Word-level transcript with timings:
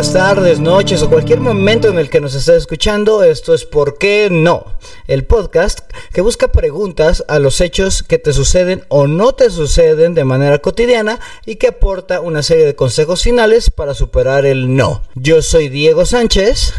Días, 0.00 0.14
tardes, 0.14 0.60
noches 0.60 1.02
o 1.02 1.10
cualquier 1.10 1.40
momento 1.40 1.88
en 1.88 1.98
el 1.98 2.08
que 2.08 2.22
nos 2.22 2.34
estés 2.34 2.56
escuchando. 2.56 3.22
Esto 3.22 3.52
es 3.52 3.66
¿Por 3.66 3.98
qué 3.98 4.28
no? 4.30 4.64
El 5.06 5.26
podcast 5.26 5.80
que 6.14 6.22
busca 6.22 6.50
preguntas 6.52 7.22
a 7.28 7.38
los 7.38 7.60
hechos 7.60 8.02
que 8.02 8.16
te 8.16 8.32
suceden 8.32 8.80
o 8.88 9.06
no 9.06 9.34
te 9.34 9.50
suceden 9.50 10.14
de 10.14 10.24
manera 10.24 10.56
cotidiana 10.60 11.18
y 11.44 11.56
que 11.56 11.66
aporta 11.66 12.22
una 12.22 12.42
serie 12.42 12.64
de 12.64 12.74
consejos 12.74 13.22
finales 13.22 13.68
para 13.68 13.92
superar 13.92 14.46
el 14.46 14.74
no. 14.74 15.02
Yo 15.16 15.42
soy 15.42 15.68
Diego 15.68 16.06
Sánchez. 16.06 16.72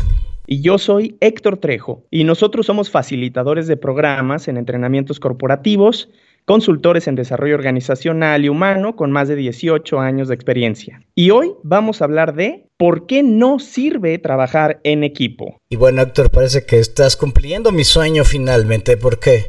Y 0.48 0.62
yo 0.62 0.79
soy 0.79 1.15
Héctor 1.20 1.57
Trejo 1.57 2.07
y 2.09 2.23
nosotros 2.23 2.65
somos 2.65 2.90
facilitadores 2.90 3.67
de 3.67 3.77
programas 3.77 4.48
en 4.48 4.57
entrenamientos 4.57 5.20
corporativos 5.20 6.09
consultores 6.45 7.07
en 7.07 7.15
desarrollo 7.15 7.55
organizacional 7.55 8.43
y 8.43 8.49
humano 8.49 8.95
con 8.95 9.12
más 9.12 9.27
de 9.27 9.35
18 9.35 9.99
años 9.99 10.27
de 10.27 10.35
experiencia. 10.35 11.01
Y 11.15 11.31
hoy 11.31 11.53
vamos 11.63 12.01
a 12.01 12.05
hablar 12.05 12.34
de 12.34 12.67
por 12.81 13.05
qué 13.05 13.21
no 13.21 13.59
sirve 13.59 14.17
trabajar 14.17 14.80
en 14.84 15.03
equipo. 15.03 15.62
Y 15.70 15.76
bueno, 15.76 16.02
Héctor, 16.02 16.31
parece 16.31 16.66
que 16.66 16.80
estás 16.80 17.16
cumpliendo 17.16 17.71
mi 17.71 17.84
sueño 17.84 18.26
finalmente, 18.26 18.98
porque 18.98 19.45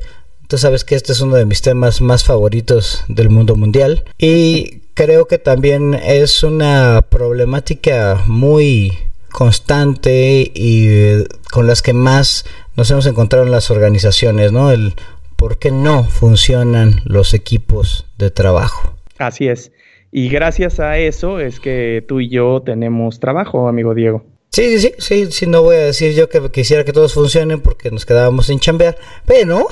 tú 0.49 0.59
sabes 0.59 0.85
que 0.85 0.97
este 0.97 1.13
es 1.13 1.23
uno 1.23 1.37
de 1.37 1.47
mis 1.47 1.63
temas 1.63 2.03
más 2.03 2.25
favoritos 2.25 3.03
del 3.09 3.31
mundo 3.31 3.57
mundial 3.57 4.05
y 4.19 4.83
creo 4.93 5.29
que 5.29 5.39
también 5.39 5.95
es 5.95 6.43
una 6.43 7.07
problemática 7.09 8.23
muy 8.27 8.99
constante 9.31 10.53
y 10.55 11.25
con 11.51 11.67
las 11.67 11.81
que 11.81 11.95
más 11.95 12.45
nos 12.77 12.91
hemos 12.91 13.07
encontrado 13.07 13.47
en 13.47 13.51
las 13.51 13.71
organizaciones, 13.71 14.53
¿no? 14.53 14.71
El 14.71 14.93
por 15.37 15.59
qué 15.59 15.71
no 15.71 16.05
funcionan 16.05 17.01
los 17.07 17.33
equipos 17.33 18.05
de 18.19 18.31
trabajo. 18.31 18.95
Así 19.17 19.49
es. 19.49 19.73
Y 20.15 20.29
gracias 20.29 20.79
a 20.79 20.99
eso 20.99 21.41
es 21.41 21.59
que 21.59 22.05
tú 22.07 22.21
y 22.21 22.29
yo 22.29 22.61
tenemos 22.61 23.19
trabajo, 23.19 23.67
amigo 23.67 23.95
Diego. 23.95 24.23
Sí, 24.51 24.79
sí, 24.79 24.93
sí, 24.99 25.27
sí, 25.31 25.47
no 25.47 25.63
voy 25.63 25.77
a 25.77 25.87
decir 25.87 26.13
yo 26.15 26.29
que 26.29 26.39
quisiera 26.51 26.85
que 26.85 26.93
todos 26.93 27.15
funcionen 27.15 27.63
porque 27.63 27.91
nos 27.91 28.05
quedábamos 28.05 28.47
sin 28.47 28.59
chambear, 28.59 28.99
pero... 29.25 29.67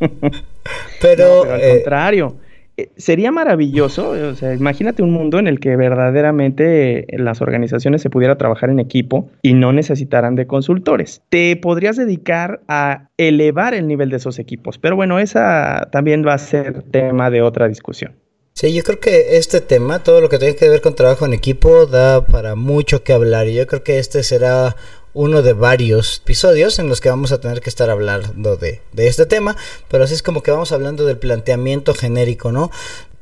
pero, 1.00 1.44
al 1.50 1.60
eh, 1.62 1.70
contrario, 1.76 2.36
eh, 2.76 2.90
sería 2.98 3.32
maravilloso, 3.32 4.10
o 4.10 4.34
sea, 4.34 4.52
imagínate 4.52 5.02
un 5.02 5.12
mundo 5.12 5.38
en 5.38 5.46
el 5.46 5.58
que 5.60 5.76
verdaderamente 5.76 7.06
las 7.16 7.40
organizaciones 7.40 8.02
se 8.02 8.10
pudiera 8.10 8.36
trabajar 8.36 8.68
en 8.68 8.80
equipo 8.80 9.30
y 9.40 9.54
no 9.54 9.72
necesitaran 9.72 10.34
de 10.34 10.46
consultores. 10.46 11.22
Te 11.30 11.56
podrías 11.56 11.96
dedicar 11.96 12.60
a 12.68 13.08
elevar 13.16 13.72
el 13.72 13.88
nivel 13.88 14.10
de 14.10 14.16
esos 14.16 14.38
equipos, 14.38 14.76
pero 14.76 14.96
bueno, 14.96 15.18
esa 15.18 15.88
también 15.90 16.26
va 16.26 16.34
a 16.34 16.38
ser 16.38 16.82
tema 16.82 17.30
de 17.30 17.40
otra 17.40 17.68
discusión. 17.68 18.12
Sí, 18.56 18.72
yo 18.72 18.84
creo 18.84 19.00
que 19.00 19.36
este 19.36 19.60
tema, 19.60 20.04
todo 20.04 20.20
lo 20.20 20.28
que 20.28 20.38
tiene 20.38 20.54
que 20.54 20.68
ver 20.68 20.80
con 20.80 20.94
trabajo 20.94 21.26
en 21.26 21.32
equipo, 21.32 21.86
da 21.86 22.24
para 22.24 22.54
mucho 22.54 23.02
que 23.02 23.12
hablar 23.12 23.48
y 23.48 23.54
yo 23.54 23.66
creo 23.66 23.82
que 23.82 23.98
este 23.98 24.22
será 24.22 24.76
uno 25.12 25.42
de 25.42 25.54
varios 25.54 26.20
episodios 26.22 26.78
en 26.78 26.88
los 26.88 27.00
que 27.00 27.08
vamos 27.08 27.32
a 27.32 27.40
tener 27.40 27.60
que 27.60 27.68
estar 27.68 27.90
hablando 27.90 28.56
de, 28.56 28.80
este 28.96 29.26
tema, 29.26 29.56
pero 29.88 30.04
así 30.04 30.14
es 30.14 30.22
como 30.22 30.44
que 30.44 30.52
vamos 30.52 30.70
hablando 30.70 31.04
del 31.04 31.18
planteamiento 31.18 31.94
genérico, 31.94 32.52
¿no? 32.52 32.70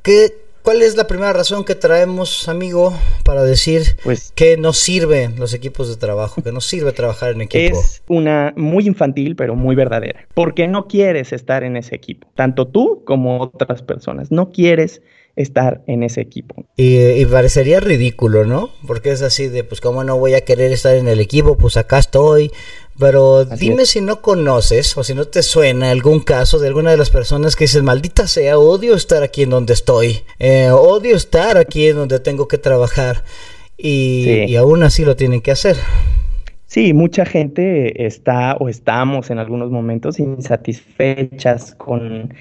¿Qué, 0.03 0.37
¿Cuál 0.63 0.83
es 0.83 0.99
la 0.99 1.07
primera 1.07 1.33
razón 1.33 1.65
que 1.65 1.77
traemos, 1.77 2.47
amigo, 2.51 2.93
para 3.25 3.43
decir 3.43 3.97
pues, 4.05 4.33
que 4.37 4.59
no 4.59 4.75
sirven 4.75 5.41
los 5.41 5.55
equipos 5.55 5.89
de 5.89 5.97
trabajo, 5.97 6.43
que 6.43 6.53
no 6.53 6.61
sirve 6.61 6.93
trabajar 6.93 7.31
en 7.31 7.41
equipo? 7.41 7.81
Es 7.81 8.03
una 8.07 8.53
muy 8.55 8.87
infantil, 8.87 9.35
pero 9.35 9.57
muy 9.57 9.77
verdadera. 9.77 10.29
Porque 10.35 10.69
no 10.69 10.89
quieres 10.89 11.33
estar 11.33 11.65
en 11.65 11.79
ese 11.79 11.95
equipo, 11.95 12.29
tanto 12.35 12.69
tú 12.69 13.03
como 13.07 13.41
otras 13.41 13.81
personas. 13.81 14.31
No 14.31 14.53
quieres 14.53 15.01
estar 15.37 15.83
en 15.87 16.03
ese 16.03 16.21
equipo. 16.21 16.67
Y, 16.77 17.25
parecería 17.27 17.81
ridículo, 17.81 18.45
¿no? 18.45 18.71
Porque 18.87 19.11
es 19.11 19.23
así 19.23 19.49
de, 19.49 19.65
pues, 19.65 19.81
¿cómo 19.81 20.05
no 20.05 20.19
voy 20.19 20.35
a 20.35 20.43
querer 20.43 20.73
estar 20.73 20.95
en 20.95 21.09
el 21.09 21.21
equipo? 21.21 21.57
Pues 21.57 21.77
acá 21.77 21.99
estoy. 21.99 22.51
Pero 22.99 23.47
dime 23.47 23.87
si 23.87 24.03
no 24.03 24.21
conoces 24.21 24.97
o 24.99 25.03
si 25.03 25.15
no 25.15 25.25
te 25.25 25.43
suena 25.43 25.91
algún 25.91 26.21
caso 26.21 26.59
de 26.59 26.69
alguna 26.69 26.91
de 26.91 26.99
las 26.99 27.09
personas 27.09 27.57
que 27.57 27.65
dicen, 27.65 27.85
maldita 27.85 28.27
sea, 28.27 28.59
odio 28.59 28.95
estar 28.95 29.23
aquí 29.23 29.45
en 29.45 29.51
donde 29.51 29.73
estoy, 29.73 30.21
eh, 30.39 30.71
odio 30.71 31.17
estar 31.17 31.57
aquí 31.57 31.89
en 31.89 31.97
donde 31.97 32.21
tengo 32.21 32.49
que 32.49 32.59
trabajar 32.59 33.25
y, 33.79 34.45
y 34.47 34.57
aún 34.57 34.83
así 34.83 35.07
lo 35.07 35.17
tienen 35.17 35.41
que 35.41 35.53
hacer. 35.53 35.77
Sí, 36.67 36.93
mucha 36.93 37.25
gente 37.25 38.07
está 38.07 38.57
o 38.57 38.69
estamos 38.69 39.31
en 39.31 39.39
algunos 39.39 39.71
momentos 39.71 40.19
insatisfechas 40.19 41.75
con 41.75 42.33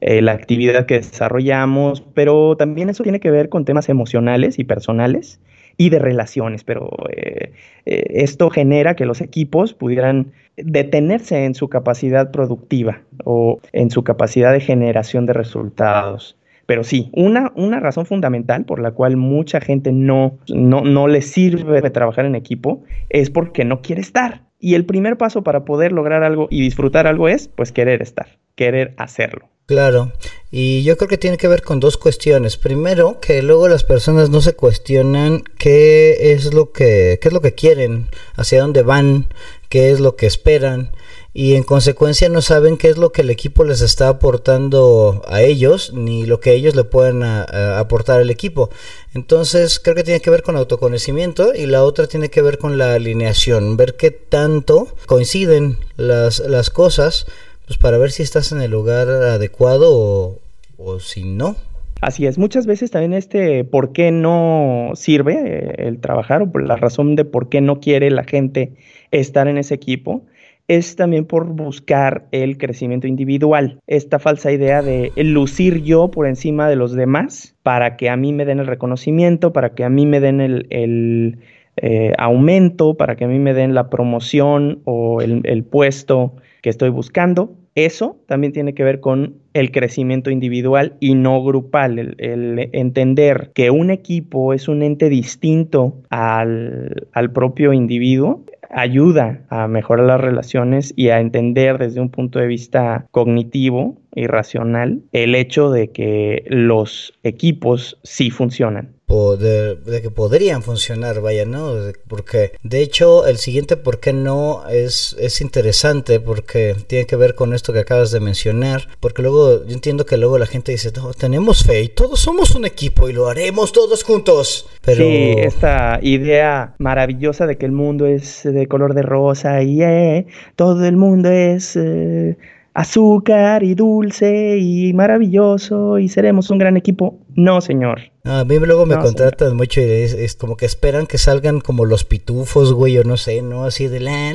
eh, 0.00 0.22
la 0.22 0.32
actividad 0.32 0.86
que 0.86 0.94
desarrollamos, 0.94 2.02
pero 2.14 2.56
también 2.56 2.88
eso 2.88 3.02
tiene 3.02 3.20
que 3.20 3.30
ver 3.30 3.48
con 3.48 3.64
temas 3.64 3.88
emocionales 3.88 4.58
y 4.58 4.64
personales 4.64 5.40
y 5.76 5.90
de 5.90 5.98
relaciones, 5.98 6.64
pero 6.64 6.90
eh, 7.10 7.52
eh, 7.86 8.04
esto 8.10 8.50
genera 8.50 8.96
que 8.96 9.06
los 9.06 9.20
equipos 9.20 9.74
pudieran 9.74 10.32
detenerse 10.56 11.44
en 11.44 11.54
su 11.54 11.68
capacidad 11.68 12.30
productiva 12.30 13.02
o 13.24 13.60
en 13.72 13.90
su 13.90 14.02
capacidad 14.04 14.52
de 14.52 14.60
generación 14.60 15.24
de 15.26 15.32
resultados. 15.32 16.36
Pero 16.66 16.84
sí, 16.84 17.10
una, 17.14 17.52
una 17.54 17.80
razón 17.80 18.06
fundamental 18.06 18.66
por 18.66 18.80
la 18.80 18.90
cual 18.90 19.16
mucha 19.16 19.60
gente 19.60 19.90
no, 19.90 20.38
no, 20.48 20.82
no 20.82 21.08
le 21.08 21.22
sirve 21.22 21.80
de 21.80 21.90
trabajar 21.90 22.26
en 22.26 22.34
equipo 22.34 22.82
es 23.08 23.30
porque 23.30 23.64
no 23.64 23.80
quiere 23.80 24.02
estar. 24.02 24.42
Y 24.60 24.74
el 24.74 24.84
primer 24.84 25.16
paso 25.16 25.42
para 25.42 25.64
poder 25.64 25.92
lograr 25.92 26.24
algo 26.24 26.48
y 26.50 26.60
disfrutar 26.60 27.06
algo 27.06 27.28
es, 27.28 27.48
pues, 27.48 27.72
querer 27.72 28.02
estar, 28.02 28.26
querer 28.54 28.94
hacerlo. 28.98 29.48
Claro, 29.68 30.12
y 30.50 30.82
yo 30.82 30.96
creo 30.96 31.10
que 31.10 31.18
tiene 31.18 31.36
que 31.36 31.46
ver 31.46 31.62
con 31.62 31.78
dos 31.78 31.98
cuestiones. 31.98 32.56
Primero, 32.56 33.20
que 33.20 33.42
luego 33.42 33.68
las 33.68 33.84
personas 33.84 34.30
no 34.30 34.40
se 34.40 34.54
cuestionan 34.54 35.44
qué 35.58 36.32
es 36.32 36.54
lo 36.54 36.72
que, 36.72 37.18
qué 37.20 37.28
es 37.28 37.34
lo 37.34 37.42
que 37.42 37.52
quieren, 37.52 38.08
hacia 38.34 38.62
dónde 38.62 38.80
van, 38.80 39.28
qué 39.68 39.90
es 39.90 40.00
lo 40.00 40.16
que 40.16 40.24
esperan, 40.24 40.92
y 41.34 41.54
en 41.54 41.64
consecuencia 41.64 42.30
no 42.30 42.40
saben 42.40 42.78
qué 42.78 42.88
es 42.88 42.96
lo 42.96 43.12
que 43.12 43.20
el 43.20 43.28
equipo 43.28 43.62
les 43.62 43.82
está 43.82 44.08
aportando 44.08 45.22
a 45.28 45.42
ellos, 45.42 45.92
ni 45.92 46.24
lo 46.24 46.40
que 46.40 46.54
ellos 46.54 46.74
le 46.74 46.84
pueden 46.84 47.22
aportar 47.22 48.22
al 48.22 48.30
equipo. 48.30 48.70
Entonces, 49.12 49.78
creo 49.80 49.94
que 49.94 50.02
tiene 50.02 50.22
que 50.22 50.30
ver 50.30 50.42
con 50.42 50.56
autoconocimiento 50.56 51.54
y 51.54 51.66
la 51.66 51.84
otra 51.84 52.06
tiene 52.06 52.30
que 52.30 52.40
ver 52.40 52.56
con 52.56 52.78
la 52.78 52.94
alineación, 52.94 53.76
ver 53.76 53.96
qué 53.96 54.12
tanto 54.12 54.88
coinciden 55.04 55.76
las, 55.98 56.38
las 56.38 56.70
cosas 56.70 57.26
pues 57.68 57.78
para 57.78 57.98
ver 57.98 58.10
si 58.10 58.22
estás 58.22 58.50
en 58.50 58.62
el 58.62 58.70
lugar 58.70 59.08
adecuado 59.08 60.38
o, 60.78 61.00
si 61.00 61.22
no. 61.22 61.54
Así 62.00 62.24
es, 62.24 62.38
muchas 62.38 62.64
veces 62.64 62.90
también 62.90 63.12
este 63.12 63.62
por 63.62 63.92
qué 63.92 64.10
no 64.10 64.92
sirve 64.94 65.34
eh, 65.34 65.74
el 65.86 66.00
trabajar 66.00 66.42
o 66.42 66.50
por 66.50 66.66
la 66.66 66.76
razón 66.76 67.14
de 67.14 67.26
por 67.26 67.50
qué 67.50 67.60
no 67.60 67.78
quiere 67.78 68.10
la 68.10 68.24
gente 68.24 68.72
estar 69.10 69.48
en 69.48 69.58
ese 69.58 69.74
equipo 69.74 70.22
es 70.66 70.96
también 70.96 71.26
por 71.26 71.46
buscar 71.46 72.24
el 72.30 72.56
crecimiento 72.56 73.06
individual. 73.06 73.80
Esta 73.86 74.18
falsa 74.18 74.50
idea 74.50 74.80
de 74.82 75.12
lucir 75.16 75.82
yo 75.82 76.10
por 76.10 76.26
encima 76.26 76.68
de 76.68 76.76
los 76.76 76.92
demás 76.92 77.54
para 77.62 77.96
que 77.96 78.08
a 78.08 78.16
mí 78.16 78.32
me 78.32 78.46
den 78.46 78.60
el 78.60 78.66
reconocimiento, 78.66 79.52
para 79.52 79.74
que 79.74 79.84
a 79.84 79.90
mí 79.90 80.06
me 80.06 80.20
den 80.20 80.40
el, 80.40 81.38
eh, 81.76 82.12
aumento, 82.16 82.94
para 82.94 83.16
que 83.16 83.24
a 83.24 83.28
mí 83.28 83.38
me 83.38 83.54
den 83.54 83.74
la 83.74 83.90
promoción 83.90 84.80
o 84.84 85.20
el, 85.20 85.42
el 85.44 85.64
puesto 85.64 86.34
que 86.62 86.70
estoy 86.70 86.90
buscando. 86.90 87.54
Eso 87.74 88.16
también 88.26 88.52
tiene 88.52 88.74
que 88.74 88.82
ver 88.82 89.00
con 89.00 89.36
el 89.54 89.70
crecimiento 89.70 90.30
individual 90.30 90.96
y 91.00 91.14
no 91.14 91.42
grupal, 91.44 91.98
el, 92.18 92.70
entender 92.72 93.52
que 93.54 93.70
un 93.70 93.90
equipo 93.90 94.52
es 94.52 94.68
un 94.68 94.82
ente 94.82 95.08
distinto 95.08 96.02
al, 96.10 97.08
al 97.12 97.32
propio 97.32 97.72
individuo 97.72 98.44
ayuda 98.70 99.40
a 99.48 99.66
mejorar 99.66 100.06
las 100.06 100.20
relaciones 100.20 100.92
y 100.96 101.08
a 101.08 101.20
entender 101.20 101.78
desde 101.78 102.00
un 102.00 102.10
punto 102.10 102.38
de 102.38 102.46
vista 102.46 103.06
cognitivo 103.10 103.96
y 104.14 104.26
racional 104.26 105.02
el 105.12 105.34
hecho 105.34 105.70
de 105.70 105.90
que 105.90 106.44
los 106.48 107.14
equipos 107.22 107.98
sí 108.02 108.30
funcionan 108.30 108.98
de, 109.38 110.00
que 110.02 110.10
podrían 110.10 110.62
funcionar, 110.62 111.20
vaya, 111.20 111.46
¿no? 111.46 111.72
Porque 112.08 112.52
de 112.62 112.82
hecho 112.82 113.26
el 113.26 113.38
siguiente 113.38 113.76
por 113.76 114.00
qué 114.00 114.12
no 114.12 114.68
es, 114.68 115.16
es 115.18 115.40
interesante 115.40 116.20
porque 116.20 116.76
tiene 116.86 117.06
que 117.06 117.16
ver 117.16 117.34
con 117.34 117.54
esto 117.54 117.72
que 117.72 117.80
acabas 117.80 118.10
de 118.10 118.20
mencionar, 118.20 118.82
porque 119.00 119.22
luego 119.22 119.64
yo 119.64 119.72
entiendo 119.72 120.04
que 120.04 120.18
luego 120.18 120.38
la 120.38 120.46
gente 120.46 120.72
dice, 120.72 120.92
no, 120.94 121.12
tenemos 121.14 121.64
fe 121.64 121.82
y 121.82 121.88
todos 121.88 122.20
somos 122.20 122.54
un 122.54 122.66
equipo 122.66 123.08
y 123.08 123.12
lo 123.12 123.28
haremos 123.28 123.72
todos 123.72 124.04
juntos. 124.04 124.68
Pero... 124.84 125.04
Sí, 125.04 125.34
esta 125.38 126.00
idea 126.02 126.74
maravillosa 126.78 127.46
de 127.46 127.56
que 127.56 127.66
el 127.66 127.72
mundo 127.72 128.06
es 128.06 128.42
de 128.44 128.66
color 128.66 128.94
de 128.94 129.02
rosa 129.02 129.62
y 129.62 129.82
eh, 129.82 130.26
todo 130.54 130.84
el 130.86 130.96
mundo 130.96 131.30
es... 131.30 131.76
Eh, 131.76 132.36
azúcar 132.78 133.64
y 133.64 133.74
dulce 133.74 134.56
y 134.58 134.92
maravilloso 134.94 135.98
y 135.98 136.08
seremos 136.08 136.48
un 136.50 136.58
gran 136.58 136.76
equipo. 136.76 137.18
No, 137.38 137.60
señor. 137.60 138.00
a 138.24 138.44
mí 138.44 138.58
luego 138.58 138.84
me 138.84 138.98
contratan 138.98 139.56
mucho 139.56 139.80
y 139.80 139.84
es, 139.84 140.34
como 140.34 140.56
que 140.56 140.66
esperan 140.66 141.06
que 141.06 141.18
salgan 141.18 141.60
como 141.60 141.84
los 141.84 142.02
pitufos, 142.02 142.72
güey, 142.72 142.98
o 142.98 143.04
no 143.04 143.16
sé, 143.16 143.42
¿no? 143.42 143.64
Así 143.64 143.86
de 143.86 144.00
la... 144.00 144.32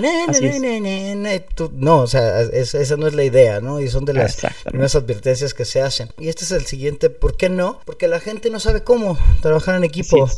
no, 1.73 1.99
o 1.99 2.07
sea, 2.07 2.41
esa 2.41 2.95
no 2.95 3.05
es 3.07 3.13
la 3.13 3.25
idea, 3.25 3.59
¿no? 3.59 3.81
Y 3.81 3.89
son 3.89 4.05
de 4.05 4.13
las 4.13 4.37
primeras 4.63 4.95
advertencias 4.95 5.53
que 5.53 5.65
se 5.65 5.81
hacen. 5.81 6.07
Y 6.17 6.29
este 6.29 6.45
es 6.45 6.51
el 6.51 6.65
siguiente, 6.65 7.09
¿por 7.09 7.35
qué 7.35 7.49
no? 7.49 7.81
Porque 7.83 8.07
la 8.07 8.21
gente 8.21 8.49
no 8.49 8.61
sabe 8.61 8.85
cómo 8.85 9.17
trabajar 9.41 9.75
en 9.75 9.83
equipo. 9.83 10.29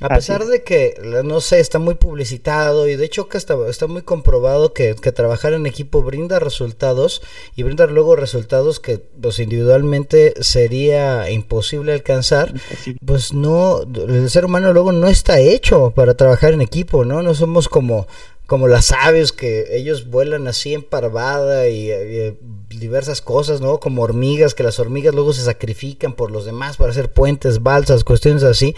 A 0.00 0.08
pesar 0.08 0.44
de 0.44 0.64
que, 0.64 1.00
no 1.24 1.40
sé, 1.40 1.60
está 1.60 1.78
muy 1.78 1.94
publicitado 1.94 2.88
y 2.88 2.96
de 2.96 3.04
hecho 3.04 3.28
que 3.28 3.38
está, 3.38 3.54
está 3.68 3.86
muy 3.86 4.02
comprobado 4.02 4.72
que, 4.72 4.96
que 4.96 5.12
trabajar 5.12 5.52
en 5.52 5.66
equipo 5.66 6.02
brinda 6.02 6.40
resultados 6.40 7.22
y 7.54 7.62
brinda 7.62 7.86
luego 7.86 8.16
resultados 8.16 8.80
que 8.80 8.98
pues 8.98 9.38
individualmente 9.38 10.34
sería 10.40 11.30
imposible 11.30 11.92
alcanzar, 11.92 12.07
pues 13.04 13.32
no, 13.32 13.82
el 13.82 14.30
ser 14.30 14.44
humano 14.44 14.72
luego 14.72 14.92
no 14.92 15.08
está 15.08 15.40
hecho 15.40 15.92
para 15.94 16.14
trabajar 16.14 16.52
en 16.52 16.60
equipo, 16.60 17.04
¿no? 17.04 17.22
No 17.22 17.34
somos 17.34 17.68
como 17.68 18.06
como 18.48 18.66
las 18.66 18.92
aves 18.92 19.32
que 19.32 19.76
ellos 19.76 20.08
vuelan 20.08 20.48
así 20.48 20.72
en 20.72 20.82
parvada 20.82 21.68
y, 21.68 21.90
diversas 22.70 23.20
cosas, 23.20 23.60
¿no? 23.60 23.78
Como 23.78 24.02
hormigas, 24.02 24.54
que 24.54 24.62
las 24.62 24.78
hormigas 24.78 25.14
luego 25.14 25.34
se 25.34 25.44
sacrifican 25.44 26.14
por 26.14 26.30
los 26.30 26.46
demás 26.46 26.78
para 26.78 26.90
hacer 26.90 27.12
puentes, 27.12 27.62
balsas, 27.62 28.04
cuestiones 28.04 28.42
así. 28.44 28.74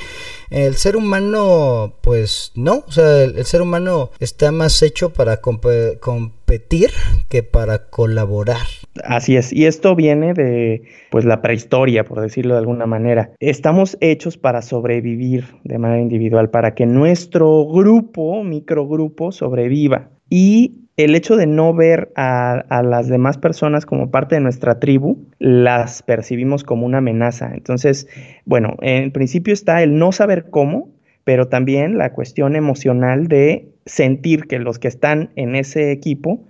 El 0.51 0.75
ser 0.75 0.97
humano, 0.97 1.95
pues 2.01 2.53
no, 2.57 2.85
o 2.87 2.91
sea, 2.91 3.23
el, 3.23 3.45
ser 3.45 3.63
humano 3.63 4.11
está 4.19 4.51
más 4.51 4.83
hecho 4.83 5.13
para 5.13 5.41
competir 5.41 6.91
que 7.29 7.45
para 7.45 7.87
colaborar. 7.87 8.67
Así 9.05 9.37
es, 9.37 9.53
y 9.53 9.67
esto 9.67 9.95
viene 9.95 10.35
de 10.35 10.83
pues 11.11 11.25
la 11.25 11.41
prehistoria, 11.41 12.05
por 12.05 12.21
decirlo 12.21 12.55
de 12.55 12.61
alguna 12.61 12.87
manera. 12.87 13.31
Estamos 13.39 13.97
hechos 14.01 14.37
para 14.37 14.61
sobrevivir 14.61 15.45
de 15.63 15.79
manera 15.79 16.03
individual, 16.03 16.51
para 16.51 16.75
que 16.75 16.85
nuestro 16.85 17.65
grupo, 17.67 18.43
microgrupo, 18.43 19.31
sobreviva. 19.31 20.11
Y 20.29 20.80
el 20.97 21.15
hecho 21.15 21.37
de 21.37 21.47
no 21.47 21.73
ver 21.73 22.13
a, 22.15 22.83
las 22.85 23.09
demás 23.09 23.39
personas 23.39 23.87
como 23.87 24.11
parte 24.11 24.35
de 24.35 24.41
nuestra 24.41 24.81
tribu, 24.81 25.19
las 25.39 26.03
percibimos 26.03 26.65
como 26.65 26.87
una 26.87 26.99
amenaza. 26.99 27.53
Entonces, 27.55 28.07
bueno, 28.45 28.77
en 28.83 29.11
principio 29.11 29.55
está 29.55 29.83
el 29.83 29.99
no 29.99 30.13
saber 30.13 30.51
cómo, 30.51 30.91
pero 31.25 31.49
también 31.49 31.99
la 31.99 32.13
cuestión 32.13 32.57
emocional 32.57 33.29
de 33.29 33.69
sentir 33.87 34.47
que 34.47 34.59
los 34.59 34.79
que 34.79 34.89
están 34.89 35.31
en 35.37 35.55
ese 35.55 35.93
equipo 35.93 36.45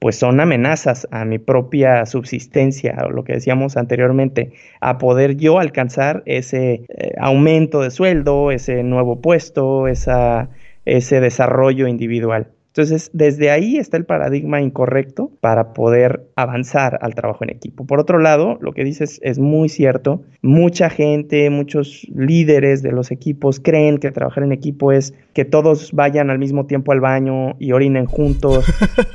pues 0.00 0.16
son 0.16 0.40
amenazas 0.40 1.06
a 1.10 1.26
mi 1.26 1.38
propia 1.38 2.06
subsistencia, 2.06 2.96
o 3.04 3.10
lo 3.10 3.22
que 3.22 3.34
decíamos 3.34 3.76
anteriormente, 3.76 4.52
a 4.80 4.96
poder 4.96 5.36
yo 5.36 5.58
alcanzar 5.58 6.22
ese 6.24 6.86
eh, 6.88 7.12
aumento 7.18 7.82
de 7.82 7.90
sueldo, 7.90 8.50
ese 8.50 8.82
nuevo 8.82 9.20
puesto, 9.20 9.88
esa, 9.88 10.48
ese 10.86 11.20
desarrollo 11.20 11.86
individual. 11.86 12.48
Entonces, 12.70 13.10
desde 13.12 13.50
ahí 13.50 13.78
está 13.78 13.96
el 13.96 14.04
paradigma 14.04 14.60
incorrecto 14.60 15.32
para 15.40 15.72
poder 15.72 16.28
avanzar 16.36 17.00
al 17.02 17.16
trabajo 17.16 17.42
en 17.42 17.50
equipo. 17.50 17.84
Por 17.84 17.98
otro 17.98 18.20
lado, 18.20 18.58
lo 18.60 18.72
que 18.72 18.84
dices 18.84 19.18
es 19.24 19.40
muy 19.40 19.68
cierto. 19.68 20.22
Mucha 20.40 20.88
gente, 20.88 21.50
muchos 21.50 22.06
líderes 22.14 22.82
de 22.82 22.92
los 22.92 23.10
equipos 23.10 23.58
creen 23.58 23.98
que 23.98 24.12
trabajar 24.12 24.44
en 24.44 24.52
equipo 24.52 24.92
es 24.92 25.14
que 25.32 25.44
todos 25.44 25.90
vayan 25.90 26.30
al 26.30 26.38
mismo 26.38 26.66
tiempo 26.66 26.92
al 26.92 27.00
baño 27.00 27.56
y 27.58 27.72
orinen 27.72 28.06
juntos 28.06 28.64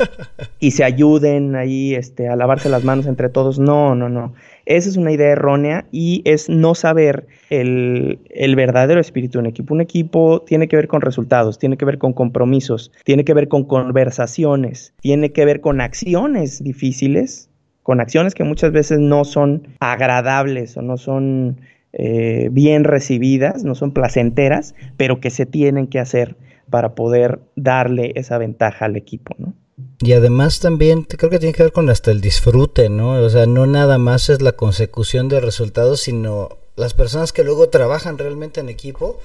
y 0.60 0.72
se 0.72 0.84
ayuden 0.84 1.56
ahí 1.56 1.96
este, 1.96 2.28
a 2.28 2.36
lavarse 2.36 2.68
las 2.68 2.84
manos 2.84 3.06
entre 3.06 3.30
todos. 3.30 3.58
No, 3.58 3.96
no, 3.96 4.10
no. 4.10 4.34
Esa 4.66 4.90
es 4.90 4.98
una 4.98 5.12
idea 5.12 5.30
errónea 5.30 5.86
y 5.92 6.22
es 6.26 6.50
no 6.50 6.74
saber 6.74 7.28
el, 7.50 8.20
verdadero 8.56 9.00
espíritu 9.00 9.34
de 9.34 9.40
un 9.40 9.46
equipo. 9.46 9.74
Un 9.74 9.82
equipo 9.82 10.42
tiene 10.42 10.68
que 10.68 10.76
ver 10.76 10.88
con 10.88 11.02
resultados, 11.02 11.60
tiene 11.60 11.78
que 11.78 11.86
ver 11.86 11.98
con 11.98 12.14
compromisos, 12.14 12.92
tiene 13.04 13.24
que 13.26 13.34
ver 13.34 13.48
con 13.48 13.64
conversaciones, 13.66 14.94
tiene 15.02 15.32
que 15.32 15.46
ver 15.46 15.62
con 15.62 15.82
acciones 15.82 16.64
difíciles, 16.64 17.50
con 17.84 18.02
acciones 18.02 18.34
que 18.34 18.44
muchas 18.44 18.72
veces 18.72 19.00
no 19.00 19.24
son 19.24 19.68
agradables 19.80 20.76
o 20.78 20.82
no 20.82 20.98
son 20.98 21.62
eh, 21.94 22.50
bien 22.52 22.84
recibidas, 22.84 23.64
no 23.64 23.76
son 23.76 23.92
placenteras, 23.92 24.74
pero 24.98 25.20
que 25.20 25.30
se 25.30 25.46
tienen 25.46 25.88
que 25.88 26.00
hacer 26.00 26.36
para 26.70 26.96
poder 26.96 27.40
darle 27.56 28.14
esa 28.16 28.40
ventaja 28.40 28.86
al 28.86 28.96
equipo, 28.96 29.36
¿no? 29.38 29.54
Y 30.00 30.14
además 30.14 30.60
también 30.60 31.04
creo 31.04 31.30
que 31.30 31.40
tiene 31.40 31.54
que 31.54 31.64
ver 31.64 31.72
con 31.72 31.90
hasta 31.90 32.12
el 32.12 32.22
disfrute, 32.22 32.90
¿no? 32.90 33.12
O 33.12 33.30
sea, 33.30 33.46
no 33.46 33.66
nada 33.66 33.98
más 33.98 34.30
es 34.30 34.42
la 34.42 34.54
consecución 34.54 35.30
de 35.30 35.40
resultados, 35.40 36.02
sino 36.02 36.58
las 36.76 36.94
personas 36.94 37.32
que 37.32 37.44
luego 37.44 37.70
trabajan 37.70 38.18
realmente 38.18 38.60
en 38.60 38.70
equipo, 38.70 39.20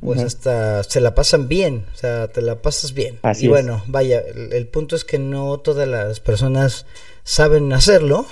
pues 0.00 0.20
hasta 0.20 0.82
se 0.82 1.00
la 1.00 1.14
pasan 1.14 1.48
bien, 1.48 1.86
o 1.94 1.96
sea, 1.96 2.28
te 2.28 2.42
la 2.42 2.60
pasas 2.60 2.92
bien. 2.92 3.18
Así 3.22 3.46
y 3.46 3.48
bueno, 3.48 3.82
vaya, 3.86 4.20
el, 4.20 4.66
punto 4.68 4.96
es 4.96 5.04
que 5.04 5.18
no 5.18 5.58
todas 5.58 5.88
las 5.88 6.20
personas 6.20 6.86
saben 7.26 7.72
hacerlo 7.72 8.24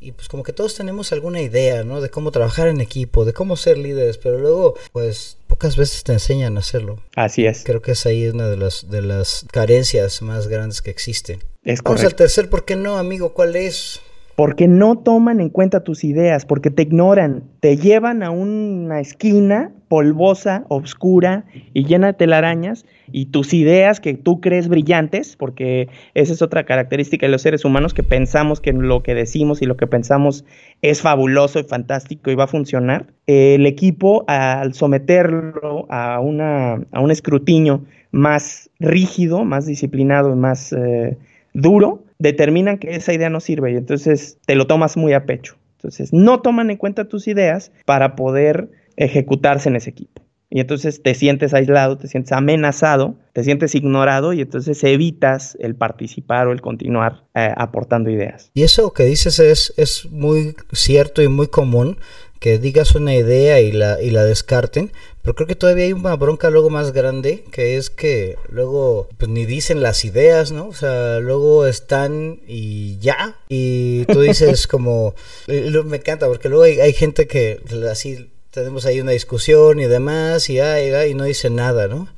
y 0.00 0.12
pues 0.12 0.28
como 0.28 0.42
que 0.42 0.52
todos 0.52 0.74
tenemos 0.74 1.12
alguna 1.12 1.40
idea, 1.40 1.84
¿no? 1.84 2.00
De 2.00 2.10
cómo 2.10 2.32
trabajar 2.32 2.68
en 2.68 2.80
equipo, 2.80 3.24
de 3.24 3.32
cómo 3.32 3.56
ser 3.56 3.78
líderes, 3.78 4.18
pero 4.18 4.38
luego 4.38 4.74
pues 4.92 5.36
pocas 5.46 5.76
veces 5.76 6.02
te 6.02 6.12
enseñan 6.12 6.56
a 6.56 6.60
hacerlo. 6.60 7.02
Así 7.16 7.46
es. 7.46 7.62
Creo 7.64 7.80
que 7.80 7.92
es 7.92 8.04
ahí 8.06 8.26
una 8.26 8.48
de 8.48 8.56
las, 8.56 8.90
de 8.90 9.02
las 9.02 9.46
carencias 9.52 10.20
más 10.20 10.48
grandes 10.48 10.82
que 10.82 10.90
existen. 10.90 11.44
Es 11.62 11.82
Vamos 11.82 12.02
al 12.02 12.14
tercer, 12.14 12.50
¿por 12.50 12.64
qué 12.64 12.76
no, 12.76 12.98
amigo? 12.98 13.34
¿Cuál 13.34 13.56
es? 13.56 14.00
Porque 14.40 14.68
no 14.68 14.96
toman 14.96 15.38
en 15.42 15.50
cuenta 15.50 15.84
tus 15.84 16.02
ideas, 16.02 16.46
porque 16.46 16.70
te 16.70 16.84
ignoran, 16.84 17.44
te 17.60 17.76
llevan 17.76 18.22
a 18.22 18.30
una 18.30 18.98
esquina 18.98 19.70
polvosa, 19.88 20.64
oscura 20.68 21.44
y 21.74 21.84
llena 21.84 22.06
de 22.06 22.12
telarañas, 22.14 22.86
y 23.12 23.26
tus 23.26 23.52
ideas 23.52 24.00
que 24.00 24.14
tú 24.14 24.40
crees 24.40 24.68
brillantes, 24.68 25.36
porque 25.36 25.90
esa 26.14 26.32
es 26.32 26.40
otra 26.40 26.64
característica 26.64 27.26
de 27.26 27.32
los 27.32 27.42
seres 27.42 27.66
humanos, 27.66 27.92
que 27.92 28.02
pensamos 28.02 28.62
que 28.62 28.72
lo 28.72 29.02
que 29.02 29.14
decimos 29.14 29.60
y 29.60 29.66
lo 29.66 29.76
que 29.76 29.86
pensamos 29.86 30.46
es 30.80 31.02
fabuloso 31.02 31.58
y 31.58 31.64
fantástico 31.64 32.30
y 32.30 32.34
va 32.34 32.44
a 32.44 32.46
funcionar, 32.46 33.08
el 33.26 33.66
equipo 33.66 34.24
al 34.26 34.72
someterlo 34.72 35.84
a, 35.90 36.18
una, 36.20 36.76
a 36.92 37.00
un 37.00 37.10
escrutinio 37.10 37.84
más 38.10 38.70
rígido, 38.78 39.44
más 39.44 39.66
disciplinado 39.66 40.32
y 40.32 40.36
más 40.36 40.72
eh, 40.72 41.18
duro, 41.52 42.04
determinan 42.20 42.78
que 42.78 42.94
esa 42.94 43.12
idea 43.12 43.30
no 43.30 43.40
sirve 43.40 43.72
y 43.72 43.76
entonces 43.76 44.38
te 44.46 44.54
lo 44.54 44.68
tomas 44.68 44.96
muy 44.96 45.12
a 45.14 45.26
pecho. 45.26 45.56
Entonces 45.78 46.12
no 46.12 46.40
toman 46.42 46.70
en 46.70 46.76
cuenta 46.76 47.08
tus 47.08 47.26
ideas 47.26 47.72
para 47.86 48.14
poder 48.14 48.70
ejecutarse 48.96 49.68
en 49.70 49.76
ese 49.76 49.90
equipo. 49.90 50.22
Y 50.52 50.60
entonces 50.60 51.00
te 51.02 51.14
sientes 51.14 51.54
aislado, 51.54 51.96
te 51.96 52.08
sientes 52.08 52.32
amenazado, 52.32 53.14
te 53.32 53.44
sientes 53.44 53.74
ignorado 53.76 54.32
y 54.32 54.40
entonces 54.40 54.82
evitas 54.82 55.56
el 55.60 55.76
participar 55.76 56.48
o 56.48 56.52
el 56.52 56.60
continuar 56.60 57.22
eh, 57.34 57.52
aportando 57.56 58.10
ideas. 58.10 58.50
Y 58.52 58.64
eso 58.64 58.92
que 58.92 59.04
dices 59.04 59.38
es, 59.38 59.72
es 59.76 60.10
muy 60.10 60.56
cierto 60.72 61.22
y 61.22 61.28
muy 61.28 61.46
común 61.46 61.98
que 62.40 62.58
digas 62.58 62.94
una 62.94 63.14
idea 63.14 63.60
y 63.60 63.70
la, 63.70 64.00
y 64.02 64.10
la 64.10 64.24
descarten, 64.24 64.92
pero 65.22 65.34
creo 65.34 65.46
que 65.46 65.54
todavía 65.54 65.84
hay 65.84 65.92
una 65.92 66.16
bronca 66.16 66.48
luego 66.48 66.70
más 66.70 66.92
grande, 66.92 67.44
que 67.52 67.76
es 67.76 67.90
que 67.90 68.38
luego 68.48 69.08
pues 69.18 69.30
ni 69.30 69.44
dicen 69.44 69.82
las 69.82 70.06
ideas, 70.06 70.50
¿no? 70.50 70.68
O 70.68 70.72
sea, 70.72 71.20
luego 71.20 71.66
están 71.66 72.40
y 72.48 72.98
ya, 72.98 73.36
y 73.50 74.06
tú 74.06 74.20
dices 74.22 74.66
como, 74.66 75.14
me 75.46 75.98
encanta, 75.98 76.26
porque 76.28 76.48
luego 76.48 76.64
hay, 76.64 76.92
gente 76.94 77.26
que 77.26 77.60
así 77.90 78.30
tenemos 78.50 78.86
ahí 78.86 79.00
una 79.02 79.12
discusión 79.12 79.78
y 79.78 79.84
demás, 79.84 80.48
y, 80.48 80.60
ay, 80.60 81.10
y 81.10 81.14
no 81.14 81.24
dice 81.24 81.50
nada, 81.50 81.88
¿no? 81.88 82.08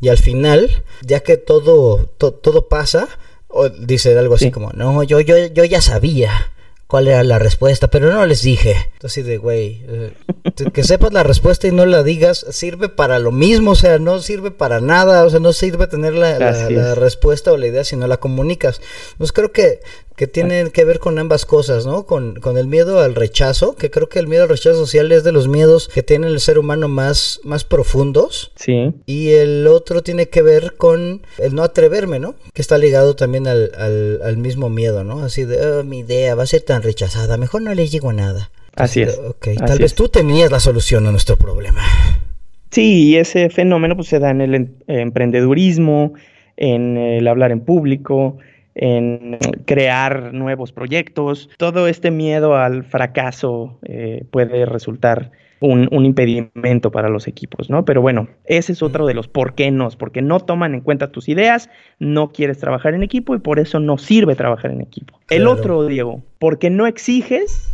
Y 0.00 0.08
al 0.08 0.18
final, 0.18 0.82
ya 1.02 1.20
que 1.20 1.36
todo, 1.36 2.06
todo 2.18 2.68
pasa, 2.68 3.08
o 3.46 3.68
dice 3.68 4.18
algo 4.18 4.34
así 4.34 4.50
como, 4.50 4.72
no, 4.72 5.04
yo, 5.04 5.20
yo, 5.20 5.46
yo 5.46 5.64
ya 5.64 5.80
sabía 5.80 6.50
cuál 6.88 7.06
era 7.06 7.22
la 7.22 7.38
respuesta, 7.38 7.88
pero 7.88 8.10
no 8.10 8.26
les 8.26 8.42
dije. 8.42 8.88
Entonces, 8.94 9.24
de 9.26 9.36
güey, 9.36 9.84
eh, 9.86 10.12
que 10.72 10.82
sepas 10.82 11.12
la 11.12 11.22
respuesta 11.22 11.68
y 11.68 11.70
no 11.70 11.86
la 11.86 12.02
digas, 12.02 12.46
sirve 12.50 12.88
para 12.88 13.18
lo 13.18 13.30
mismo, 13.30 13.72
o 13.72 13.74
sea, 13.76 13.98
no 13.98 14.20
sirve 14.20 14.50
para 14.50 14.80
nada, 14.80 15.24
o 15.24 15.30
sea, 15.30 15.38
no 15.38 15.52
sirve 15.52 15.86
tener 15.86 16.14
la, 16.14 16.38
la 16.38 16.94
respuesta 16.94 17.52
o 17.52 17.58
la 17.58 17.66
idea 17.66 17.84
si 17.84 17.94
no 17.94 18.08
la 18.08 18.16
comunicas. 18.16 18.80
Pues 19.18 19.32
creo 19.32 19.52
que 19.52 19.80
que 20.18 20.26
tienen 20.26 20.70
que 20.70 20.84
ver 20.84 20.98
con 20.98 21.16
ambas 21.20 21.46
cosas, 21.46 21.86
¿no? 21.86 22.04
Con, 22.04 22.40
con, 22.40 22.58
el 22.58 22.66
miedo 22.66 22.98
al 22.98 23.14
rechazo, 23.14 23.76
que 23.76 23.88
creo 23.88 24.08
que 24.08 24.18
el 24.18 24.26
miedo 24.26 24.42
al 24.42 24.48
rechazo 24.48 24.74
social 24.74 25.12
es 25.12 25.22
de 25.22 25.30
los 25.30 25.46
miedos 25.46 25.86
que 25.86 26.02
tiene 26.02 26.26
el 26.26 26.40
ser 26.40 26.58
humano 26.58 26.88
más, 26.88 27.38
más 27.44 27.62
profundos. 27.62 28.50
Sí. 28.56 28.92
Y 29.06 29.28
el 29.30 29.68
otro 29.68 30.02
tiene 30.02 30.28
que 30.28 30.42
ver 30.42 30.74
con 30.76 31.22
el 31.38 31.54
no 31.54 31.62
atreverme, 31.62 32.18
¿no? 32.18 32.34
Que 32.52 32.62
está 32.62 32.78
ligado 32.78 33.14
también 33.14 33.46
al, 33.46 33.70
al, 33.78 34.20
al 34.24 34.36
mismo 34.38 34.68
miedo, 34.68 35.04
¿no? 35.04 35.22
Así 35.22 35.44
de, 35.44 35.64
oh, 35.64 35.84
mi 35.84 36.00
idea 36.00 36.34
va 36.34 36.42
a 36.42 36.46
ser 36.46 36.62
tan 36.62 36.82
rechazada, 36.82 37.36
mejor 37.36 37.62
no 37.62 37.72
le 37.72 37.86
llego 37.86 38.10
a 38.10 38.14
nada. 38.14 38.50
Así 38.74 39.02
es. 39.02 39.16
Ok, 39.18 39.50
tal 39.64 39.78
vez 39.78 39.94
tú 39.94 40.08
tenías 40.08 40.50
la 40.50 40.58
solución 40.58 41.06
a 41.06 41.12
nuestro 41.12 41.36
problema. 41.36 41.80
Sí, 42.72 43.10
y 43.10 43.16
ese 43.18 43.50
fenómeno 43.50 43.94
pues 43.94 44.08
se 44.08 44.18
da 44.18 44.30
en 44.30 44.40
el 44.40 44.54
em, 44.56 44.68
emprendedurismo, 44.88 46.14
en 46.56 46.96
el 46.96 47.28
hablar 47.28 47.52
en 47.52 47.60
público, 47.60 48.38
en 48.78 49.38
crear 49.66 50.32
nuevos 50.32 50.72
proyectos. 50.72 51.50
Todo 51.58 51.88
este 51.88 52.10
miedo 52.10 52.56
al 52.56 52.84
fracaso 52.84 53.78
eh, 53.82 54.24
puede 54.30 54.64
resultar 54.64 55.32
un, 55.60 56.04
impedimento 56.04 56.90
para 56.92 57.08
los 57.08 57.26
equipos, 57.26 57.68
¿no? 57.68 57.84
Pero 57.84 58.00
bueno, 58.00 58.28
ese 58.44 58.72
es 58.72 58.82
otro 58.82 59.06
de 59.06 59.14
los 59.14 59.26
por 59.26 59.54
qué 59.54 59.70
no, 59.72 59.88
porque 59.98 60.22
no 60.22 60.38
toman 60.38 60.74
en 60.74 60.80
cuenta 60.80 61.10
tus 61.10 61.28
ideas, 61.28 61.68
no 61.98 62.30
quieres 62.30 62.58
trabajar 62.58 62.94
en 62.94 63.02
equipo 63.02 63.34
y 63.34 63.40
por 63.40 63.58
eso 63.58 63.80
no 63.80 63.98
sirve 63.98 64.36
trabajar 64.36 64.70
en 64.70 64.80
equipo. 64.80 65.18
El 65.28 65.48
otro, 65.48 65.84
Diego, 65.86 66.22
porque 66.38 66.70
no 66.70 66.86
exiges 66.86 67.68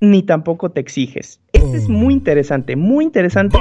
ni 0.00 0.22
tampoco 0.22 0.70
te 0.70 0.80
exiges. 0.80 1.40
Este 1.52 1.76
es 1.76 1.88
muy 1.88 2.14
interesante, 2.14 2.74
muy 2.74 3.04
interesante 3.04 3.58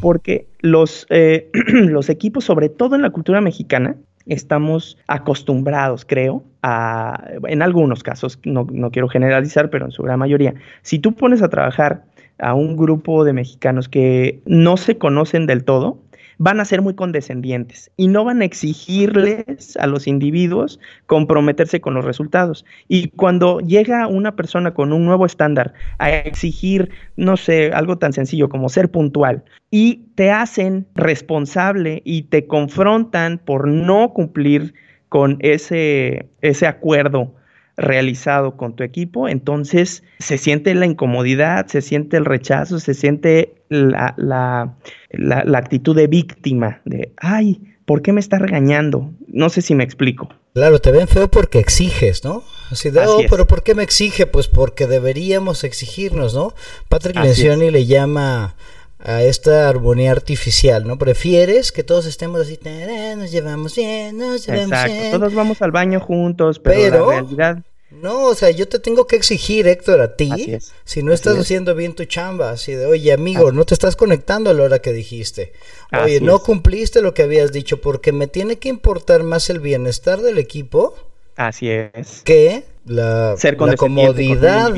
porque 0.00 0.46
los, 0.60 1.06
eh, 1.10 1.50
los 1.68 2.08
equipos, 2.08 2.44
sobre 2.44 2.68
todo 2.70 2.96
en 2.96 3.02
la 3.02 3.10
cultura 3.10 3.40
mexicana, 3.40 3.96
estamos 4.26 4.96
acostumbrados, 5.06 6.04
creo, 6.04 6.42
a, 6.62 7.22
en 7.46 7.62
algunos 7.62 8.02
casos, 8.02 8.38
no, 8.44 8.66
no, 8.70 8.90
quiero 8.90 9.08
generalizar, 9.08 9.70
pero 9.70 9.84
en 9.84 9.92
su 9.92 10.02
gran 10.02 10.18
mayoría, 10.18 10.54
si 10.82 10.98
tú 10.98 11.14
pones 11.14 11.42
a 11.42 11.48
trabajar 11.48 12.04
a 12.38 12.54
un 12.54 12.76
grupo 12.76 13.24
de 13.24 13.32
mexicanos 13.32 13.88
que 13.88 14.40
no 14.46 14.76
se 14.76 14.98
conocen 14.98 15.46
del 15.46 15.64
todo, 15.64 15.98
van 16.38 16.60
a 16.60 16.64
ser 16.64 16.82
muy 16.82 16.94
condescendientes 16.94 17.90
y 17.96 18.08
no 18.08 18.24
van 18.24 18.42
a 18.42 18.44
exigirles 18.44 19.76
a 19.76 19.86
los 19.86 20.06
individuos 20.06 20.80
comprometerse 21.06 21.80
con 21.80 21.94
los 21.94 22.04
resultados. 22.04 22.64
Y 22.88 23.08
cuando 23.08 23.60
llega 23.60 24.06
una 24.06 24.36
persona 24.36 24.74
con 24.74 24.92
un 24.92 25.04
nuevo 25.04 25.26
estándar 25.26 25.74
a 25.98 26.10
exigir, 26.10 26.90
no 27.16 27.36
sé, 27.36 27.70
algo 27.72 27.98
tan 27.98 28.12
sencillo 28.12 28.48
como 28.48 28.68
ser 28.68 28.90
puntual 28.90 29.44
y 29.70 30.04
te 30.14 30.30
hacen 30.30 30.86
responsable 30.94 32.02
y 32.04 32.22
te 32.22 32.46
confrontan 32.46 33.38
por 33.38 33.68
no 33.68 34.12
cumplir 34.12 34.74
con 35.08 35.38
ese, 35.40 36.28
ese 36.40 36.66
acuerdo 36.66 37.34
realizado 37.76 38.56
con 38.56 38.76
tu 38.76 38.84
equipo, 38.84 39.28
entonces 39.28 40.04
se 40.18 40.38
siente 40.38 40.74
la 40.74 40.86
incomodidad, 40.86 41.66
se 41.66 41.82
siente 41.82 42.16
el 42.16 42.24
rechazo, 42.24 42.78
se 42.78 42.94
siente 42.94 43.54
la, 43.74 44.14
la, 44.16 44.76
la, 45.10 45.58
actitud 45.58 45.94
de 45.96 46.06
víctima, 46.06 46.80
de, 46.84 47.12
ay, 47.16 47.60
¿por 47.84 48.02
qué 48.02 48.12
me 48.12 48.20
está 48.20 48.38
regañando? 48.38 49.12
No 49.28 49.48
sé 49.48 49.60
si 49.62 49.74
me 49.74 49.84
explico. 49.84 50.28
Claro, 50.54 50.80
te 50.80 50.92
ven 50.92 51.08
feo 51.08 51.28
porque 51.28 51.58
exiges, 51.58 52.24
¿no? 52.24 52.44
Así 52.70 52.90
de, 52.90 53.00
oh, 53.06 53.22
pero 53.28 53.46
¿por 53.46 53.62
qué 53.62 53.74
me 53.74 53.82
exige? 53.82 54.26
Pues 54.26 54.46
porque 54.48 54.86
deberíamos 54.86 55.64
exigirnos, 55.64 56.34
¿no? 56.34 56.54
Patrick 56.88 57.16
Lencioni 57.16 57.70
le 57.70 57.86
llama 57.86 58.54
a 59.00 59.22
esta 59.22 59.68
armonía 59.68 60.12
artificial, 60.12 60.86
¿no? 60.86 60.96
Prefieres 60.96 61.72
que 61.72 61.82
todos 61.82 62.06
estemos 62.06 62.40
así, 62.40 62.58
nos 63.16 63.30
llevamos 63.30 63.76
bien, 63.76 64.16
nos 64.16 64.46
llevamos 64.46 64.70
Exacto. 64.70 65.18
Todos 65.18 65.34
vamos 65.34 65.60
al 65.60 65.72
baño 65.72 66.00
juntos, 66.00 66.58
pero, 66.58 67.10
la 67.10 67.20
realidad... 67.20 67.64
No, 67.90 68.26
o 68.26 68.34
sea, 68.34 68.50
yo 68.50 68.66
te 68.66 68.78
tengo 68.78 69.06
que 69.06 69.14
exigir, 69.14 69.68
Héctor, 69.68 70.00
a 70.00 70.16
ti, 70.16 70.58
si 70.84 71.02
no 71.02 71.12
estás 71.12 71.38
haciendo 71.38 71.74
bien 71.74 71.94
tu 71.94 72.04
chamba, 72.06 72.50
así 72.50 72.72
de, 72.72 72.86
oye, 72.86 73.12
amigo, 73.12 73.52
no 73.52 73.64
te 73.64 73.74
estás 73.74 73.94
conectando 73.94 74.50
a 74.50 74.54
la 74.54 74.64
hora 74.64 74.78
que 74.80 74.92
dijiste. 74.92 75.52
Oye, 75.92 76.20
no 76.20 76.40
cumpliste 76.40 77.02
lo 77.02 77.14
que 77.14 77.22
habías 77.22 77.52
dicho 77.52 77.80
porque 77.80 78.10
me 78.12 78.26
tiene 78.26 78.56
que 78.56 78.68
importar 78.68 79.22
más 79.22 79.48
el 79.48 79.60
bienestar 79.60 80.22
del 80.22 80.38
equipo. 80.38 80.96
Así 81.36 81.70
es. 81.70 82.22
Que 82.24 82.64
la, 82.84 83.36
Ser 83.36 83.60
la 83.60 83.76
comodidad 83.76 84.74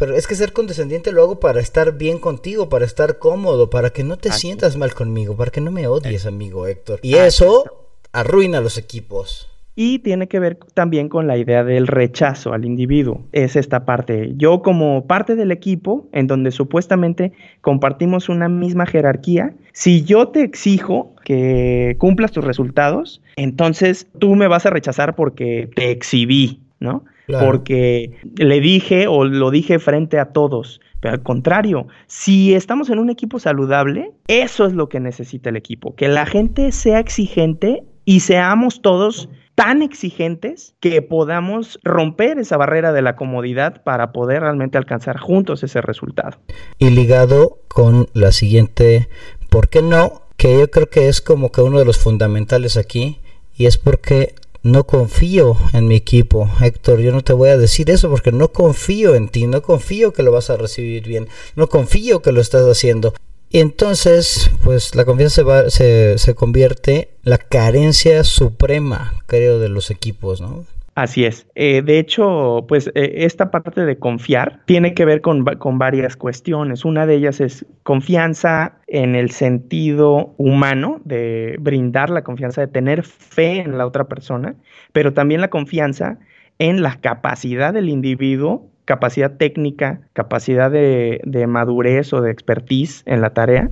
pero 0.00 0.16
es 0.16 0.26
que 0.26 0.34
ser 0.34 0.54
condescendiente 0.54 1.12
lo 1.12 1.20
hago 1.20 1.40
para 1.40 1.60
estar 1.60 1.92
bien 1.92 2.18
contigo, 2.18 2.70
para 2.70 2.86
estar 2.86 3.18
cómodo, 3.18 3.68
para 3.68 3.90
que 3.90 4.02
no 4.02 4.16
te 4.16 4.32
sientas 4.32 4.76
mal 4.76 4.94
conmigo, 4.94 5.36
para 5.36 5.50
que 5.50 5.60
no 5.60 5.70
me 5.70 5.86
odies, 5.88 6.24
amigo 6.24 6.66
Héctor. 6.66 7.00
Y 7.02 7.16
eso 7.16 7.90
arruina 8.10 8.62
los 8.62 8.78
equipos. 8.78 9.49
Y 9.76 10.00
tiene 10.00 10.28
que 10.28 10.40
ver 10.40 10.58
también 10.74 11.08
con 11.08 11.26
la 11.26 11.38
idea 11.38 11.64
del 11.64 11.86
rechazo 11.86 12.52
al 12.52 12.64
individuo. 12.64 13.26
Es 13.32 13.56
esta 13.56 13.84
parte. 13.84 14.32
Yo 14.36 14.62
como 14.62 15.06
parte 15.06 15.36
del 15.36 15.52
equipo, 15.52 16.08
en 16.12 16.26
donde 16.26 16.50
supuestamente 16.50 17.32
compartimos 17.60 18.28
una 18.28 18.48
misma 18.48 18.86
jerarquía, 18.86 19.54
si 19.72 20.02
yo 20.04 20.28
te 20.28 20.42
exijo 20.42 21.14
que 21.24 21.96
cumplas 21.98 22.32
tus 22.32 22.44
resultados, 22.44 23.22
entonces 23.36 24.08
tú 24.18 24.34
me 24.34 24.48
vas 24.48 24.66
a 24.66 24.70
rechazar 24.70 25.14
porque 25.14 25.70
te 25.74 25.90
exhibí, 25.90 26.60
¿no? 26.80 27.04
porque 27.38 28.18
le 28.36 28.60
dije 28.60 29.06
o 29.06 29.24
lo 29.24 29.50
dije 29.50 29.78
frente 29.78 30.18
a 30.18 30.26
todos. 30.26 30.80
Pero 31.00 31.14
al 31.14 31.22
contrario, 31.22 31.86
si 32.06 32.54
estamos 32.54 32.90
en 32.90 32.98
un 32.98 33.10
equipo 33.10 33.38
saludable, 33.38 34.12
eso 34.28 34.66
es 34.66 34.74
lo 34.74 34.88
que 34.88 35.00
necesita 35.00 35.48
el 35.50 35.56
equipo, 35.56 35.94
que 35.94 36.08
la 36.08 36.26
gente 36.26 36.72
sea 36.72 36.98
exigente 36.98 37.84
y 38.04 38.20
seamos 38.20 38.82
todos 38.82 39.28
tan 39.60 39.82
exigentes 39.82 40.74
que 40.80 41.02
podamos 41.02 41.78
romper 41.84 42.38
esa 42.38 42.56
barrera 42.56 42.94
de 42.94 43.02
la 43.02 43.14
comodidad 43.14 43.82
para 43.82 44.10
poder 44.10 44.40
realmente 44.40 44.78
alcanzar 44.78 45.18
juntos 45.18 45.62
ese 45.62 45.82
resultado. 45.82 46.38
Y 46.78 46.88
ligado 46.88 47.58
con 47.68 48.08
la 48.14 48.32
siguiente, 48.32 49.10
¿por 49.50 49.68
qué 49.68 49.82
no? 49.82 50.22
Que 50.38 50.58
yo 50.60 50.70
creo 50.70 50.88
que 50.88 51.08
es 51.08 51.20
como 51.20 51.52
que 51.52 51.60
uno 51.60 51.78
de 51.78 51.84
los 51.84 51.98
fundamentales 51.98 52.78
aquí, 52.78 53.20
y 53.54 53.66
es 53.66 53.76
porque 53.76 54.34
no 54.62 54.84
confío 54.84 55.58
en 55.74 55.88
mi 55.88 55.94
equipo. 55.96 56.48
Héctor, 56.62 57.00
yo 57.00 57.12
no 57.12 57.20
te 57.20 57.34
voy 57.34 57.50
a 57.50 57.58
decir 57.58 57.90
eso 57.90 58.08
porque 58.08 58.32
no 58.32 58.52
confío 58.52 59.14
en 59.14 59.28
ti, 59.28 59.46
no 59.46 59.60
confío 59.60 60.14
que 60.14 60.22
lo 60.22 60.32
vas 60.32 60.48
a 60.48 60.56
recibir 60.56 61.06
bien, 61.06 61.28
no 61.54 61.68
confío 61.68 62.22
que 62.22 62.32
lo 62.32 62.40
estás 62.40 62.62
haciendo. 62.62 63.12
Y 63.52 63.58
entonces, 63.58 64.50
pues 64.62 64.94
la 64.94 65.04
confianza 65.04 65.70
se, 65.70 66.18
se, 66.18 66.34
convierte 66.36 67.10
la 67.24 67.36
carencia 67.36 68.22
suprema, 68.22 69.12
creo, 69.26 69.58
de 69.58 69.68
los 69.68 69.90
equipos, 69.90 70.40
¿no? 70.40 70.64
Así 70.94 71.24
es. 71.24 71.46
Eh, 71.54 71.82
de 71.82 71.98
hecho, 71.98 72.64
pues 72.68 72.88
eh, 72.94 73.24
esta 73.24 73.50
parte 73.50 73.84
de 73.84 73.98
confiar 73.98 74.60
tiene 74.66 74.92
que 74.94 75.04
ver 75.04 75.20
con, 75.20 75.44
con, 75.44 75.78
varias 75.78 76.16
cuestiones. 76.16 76.84
Una 76.84 77.06
de 77.06 77.14
ellas 77.14 77.40
es 77.40 77.64
confianza 77.84 78.74
en 78.86 79.14
el 79.14 79.30
sentido 79.30 80.34
humano, 80.36 81.00
de 81.04 81.56
brindar 81.58 82.10
la 82.10 82.22
confianza, 82.22 82.60
de 82.60 82.66
tener 82.66 83.02
fe 83.02 83.60
en 83.60 83.78
la 83.78 83.86
otra 83.86 84.04
persona, 84.04 84.56
pero 84.92 85.12
también 85.12 85.40
la 85.40 85.48
confianza 85.48 86.18
en 86.58 86.82
la 86.82 87.00
capacidad 87.00 87.72
del 87.72 87.88
individuo, 87.88 88.69
capacidad 88.84 89.36
técnica, 89.36 90.00
capacidad 90.12 90.70
de, 90.70 91.20
de 91.24 91.46
madurez 91.46 92.12
o 92.12 92.20
de 92.20 92.30
expertise 92.30 93.02
en 93.06 93.20
la 93.20 93.30
tarea, 93.30 93.70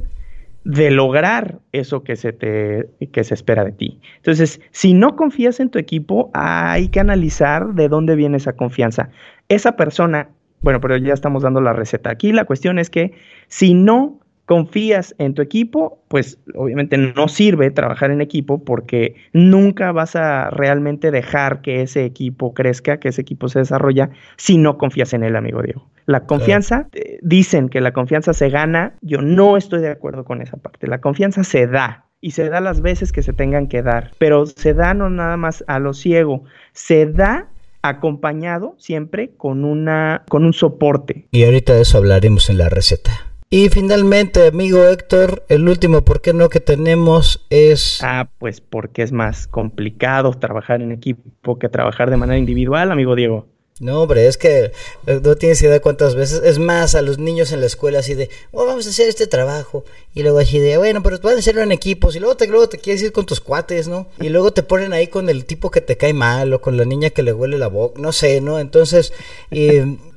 de 0.64 0.90
lograr 0.90 1.60
eso 1.72 2.02
que 2.04 2.16
se 2.16 2.32
te 2.32 2.90
que 3.12 3.24
se 3.24 3.34
espera 3.34 3.64
de 3.64 3.72
ti. 3.72 4.00
Entonces, 4.16 4.60
si 4.70 4.92
no 4.92 5.16
confías 5.16 5.60
en 5.60 5.70
tu 5.70 5.78
equipo, 5.78 6.30
hay 6.34 6.88
que 6.88 7.00
analizar 7.00 7.74
de 7.74 7.88
dónde 7.88 8.16
viene 8.16 8.36
esa 8.36 8.52
confianza. 8.52 9.08
Esa 9.48 9.76
persona, 9.76 10.28
bueno, 10.60 10.80
pero 10.80 10.96
ya 10.96 11.14
estamos 11.14 11.42
dando 11.42 11.60
la 11.60 11.72
receta. 11.72 12.10
Aquí 12.10 12.32
la 12.32 12.44
cuestión 12.44 12.78
es 12.78 12.90
que 12.90 13.12
si 13.46 13.72
no 13.72 14.20
confías 14.48 15.14
en 15.18 15.34
tu 15.34 15.42
equipo, 15.42 16.02
pues 16.08 16.38
obviamente 16.54 16.96
no 16.96 17.28
sirve 17.28 17.70
trabajar 17.70 18.10
en 18.10 18.22
equipo 18.22 18.64
porque 18.64 19.14
nunca 19.34 19.92
vas 19.92 20.16
a 20.16 20.48
realmente 20.48 21.10
dejar 21.10 21.60
que 21.60 21.82
ese 21.82 22.06
equipo 22.06 22.54
crezca, 22.54 22.96
que 22.96 23.10
ese 23.10 23.20
equipo 23.20 23.50
se 23.50 23.58
desarrolla 23.58 24.08
si 24.38 24.56
no 24.56 24.78
confías 24.78 25.12
en 25.12 25.22
él, 25.22 25.36
amigo 25.36 25.60
Diego. 25.60 25.86
La 26.06 26.24
confianza, 26.24 26.88
eh, 26.94 27.18
dicen 27.20 27.68
que 27.68 27.82
la 27.82 27.92
confianza 27.92 28.32
se 28.32 28.48
gana, 28.48 28.94
yo 29.02 29.20
no 29.20 29.58
estoy 29.58 29.82
de 29.82 29.90
acuerdo 29.90 30.24
con 30.24 30.40
esa 30.40 30.56
parte. 30.56 30.86
La 30.86 31.02
confianza 31.02 31.44
se 31.44 31.66
da 31.66 32.06
y 32.22 32.30
se 32.30 32.48
da 32.48 32.62
las 32.62 32.80
veces 32.80 33.12
que 33.12 33.22
se 33.22 33.34
tengan 33.34 33.68
que 33.68 33.82
dar, 33.82 34.12
pero 34.16 34.46
se 34.46 34.72
da 34.72 34.94
no 34.94 35.10
nada 35.10 35.36
más 35.36 35.62
a 35.66 35.78
lo 35.78 35.92
ciego, 35.92 36.44
se 36.72 37.04
da 37.04 37.50
acompañado 37.82 38.76
siempre 38.78 39.32
con 39.36 39.66
una 39.66 40.24
con 40.26 40.46
un 40.46 40.54
soporte. 40.54 41.28
Y 41.32 41.44
ahorita 41.44 41.74
de 41.74 41.82
eso 41.82 41.98
hablaremos 41.98 42.48
en 42.48 42.56
la 42.56 42.70
receta. 42.70 43.27
Y 43.50 43.70
finalmente, 43.70 44.48
amigo 44.48 44.84
Héctor, 44.84 45.42
el 45.48 45.66
último 45.68 46.04
por 46.04 46.20
qué 46.20 46.34
no 46.34 46.50
que 46.50 46.60
tenemos 46.60 47.46
es... 47.48 48.00
Ah, 48.02 48.28
pues 48.38 48.60
porque 48.60 49.02
es 49.02 49.10
más 49.10 49.46
complicado 49.46 50.34
trabajar 50.34 50.82
en 50.82 50.92
equipo 50.92 51.58
que 51.58 51.70
trabajar 51.70 52.10
de 52.10 52.18
manera 52.18 52.38
individual, 52.38 52.92
amigo 52.92 53.14
Diego. 53.14 53.46
No, 53.80 54.02
hombre, 54.02 54.26
es 54.26 54.36
que 54.36 54.72
eh, 55.06 55.20
no 55.22 55.36
tienes 55.36 55.62
idea 55.62 55.72
de 55.72 55.80
cuántas 55.80 56.14
veces. 56.14 56.42
Es 56.44 56.58
más, 56.58 56.94
a 56.94 57.00
los 57.00 57.18
niños 57.18 57.52
en 57.52 57.60
la 57.60 57.66
escuela 57.66 58.00
así 58.00 58.14
de, 58.14 58.28
oh, 58.50 58.66
vamos 58.66 58.86
a 58.86 58.90
hacer 58.90 59.08
este 59.08 59.26
trabajo. 59.26 59.84
Y 60.14 60.24
luego 60.24 60.40
así 60.40 60.58
de, 60.58 60.76
bueno, 60.76 61.02
pero 61.02 61.18
van 61.20 61.36
a 61.36 61.38
hacerlo 61.38 61.62
en 61.62 61.72
equipos. 61.72 62.16
Y 62.16 62.20
luego 62.20 62.36
te, 62.36 62.48
luego 62.48 62.68
te 62.68 62.78
quieres 62.78 63.02
ir 63.02 63.12
con 63.12 63.24
tus 63.24 63.40
cuates, 63.40 63.88
¿no? 63.88 64.08
Y 64.20 64.28
luego 64.28 64.52
te 64.52 64.62
ponen 64.62 64.92
ahí 64.92 65.06
con 65.06 65.30
el 65.30 65.44
tipo 65.44 65.70
que 65.70 65.80
te 65.80 65.96
cae 65.96 66.12
mal 66.12 66.52
o 66.52 66.60
con 66.60 66.76
la 66.76 66.84
niña 66.84 67.10
que 67.10 67.22
le 67.22 67.32
huele 67.32 67.56
la 67.56 67.68
boca. 67.68 68.00
No 68.00 68.12
sé, 68.12 68.40
¿no? 68.40 68.58
Entonces, 68.58 69.12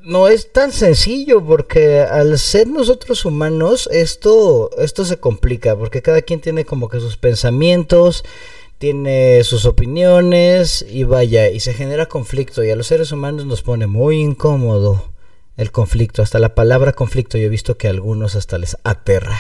no 0.04 0.28
es 0.28 0.52
tan 0.52 0.72
sencillo 0.72 1.46
porque 1.46 2.00
al 2.00 2.38
ser 2.40 2.68
nosotros 2.68 3.26
humanos, 3.26 3.88
esto, 3.92 4.70
esto 4.78 5.06
se 5.06 5.18
complica 5.18 5.76
porque 5.76 6.02
cada 6.02 6.22
quien 6.22 6.42
tiene 6.42 6.66
como 6.66 6.90
que 6.90 7.00
sus 7.00 7.18
pensamientos 7.18 8.24
tiene 8.78 9.44
sus 9.44 9.66
opiniones 9.66 10.84
y 10.90 11.04
vaya, 11.04 11.50
y 11.50 11.60
se 11.60 11.74
genera 11.74 12.08
conflicto 12.08 12.64
y 12.64 12.72
a 12.72 12.76
los 12.76 12.88
seres 12.88 13.12
humanos 13.12 13.46
nos 13.46 13.62
pone 13.62 13.86
muy 13.86 14.20
incómodo 14.20 15.12
el 15.56 15.72
conflicto, 15.72 16.24
hasta 16.24 16.40
la 16.40 16.56
palabra 16.56 16.94
conflicto 16.94 17.38
yo 17.38 17.46
he 17.46 17.50
visto 17.50 17.78
que 17.78 17.88
a 17.88 17.92
algunos 17.92 18.36
hasta 18.36 18.58
les 18.58 18.78
aterra. 18.84 19.38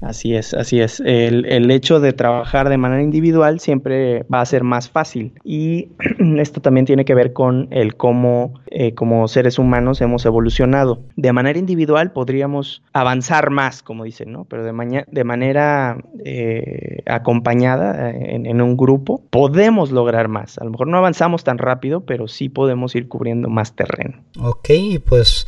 Así 0.00 0.34
es, 0.34 0.54
así 0.54 0.80
es. 0.80 1.00
El, 1.00 1.44
el, 1.46 1.70
hecho 1.70 1.98
de 1.98 2.12
trabajar 2.12 2.68
de 2.68 2.78
manera 2.78 3.02
individual 3.02 3.58
siempre 3.58 4.24
va 4.32 4.40
a 4.40 4.46
ser 4.46 4.62
más 4.62 4.88
fácil. 4.88 5.32
Y 5.44 5.88
esto 6.38 6.60
también 6.60 6.86
tiene 6.86 7.04
que 7.04 7.14
ver 7.14 7.32
con 7.32 7.68
el 7.70 7.96
cómo 7.96 8.54
eh, 8.70 8.94
como 8.94 9.26
seres 9.28 9.58
humanos 9.58 10.00
hemos 10.00 10.24
evolucionado. 10.26 11.02
De 11.16 11.32
manera 11.32 11.58
individual 11.58 12.12
podríamos 12.12 12.82
avanzar 12.92 13.50
más, 13.50 13.82
como 13.82 14.04
dicen, 14.04 14.32
¿no? 14.32 14.44
Pero 14.44 14.64
de, 14.64 15.24
manera 15.24 15.98
eh, 16.24 17.02
acompañada 17.06 18.10
eh, 18.10 18.34
en, 18.34 18.46
en 18.46 18.60
un 18.60 18.76
grupo 18.76 19.22
podemos 19.30 19.90
lograr 19.90 20.28
más. 20.28 20.58
A 20.58 20.64
lo 20.64 20.70
mejor 20.70 20.88
no 20.88 20.98
avanzamos 20.98 21.44
tan 21.44 21.58
rápido, 21.58 22.02
pero 22.02 22.28
sí 22.28 22.48
podemos 22.48 22.94
ir 22.94 23.08
cubriendo 23.08 23.48
más 23.48 23.74
terreno. 23.74 24.22
Ok, 24.38 24.68
pues 25.08 25.46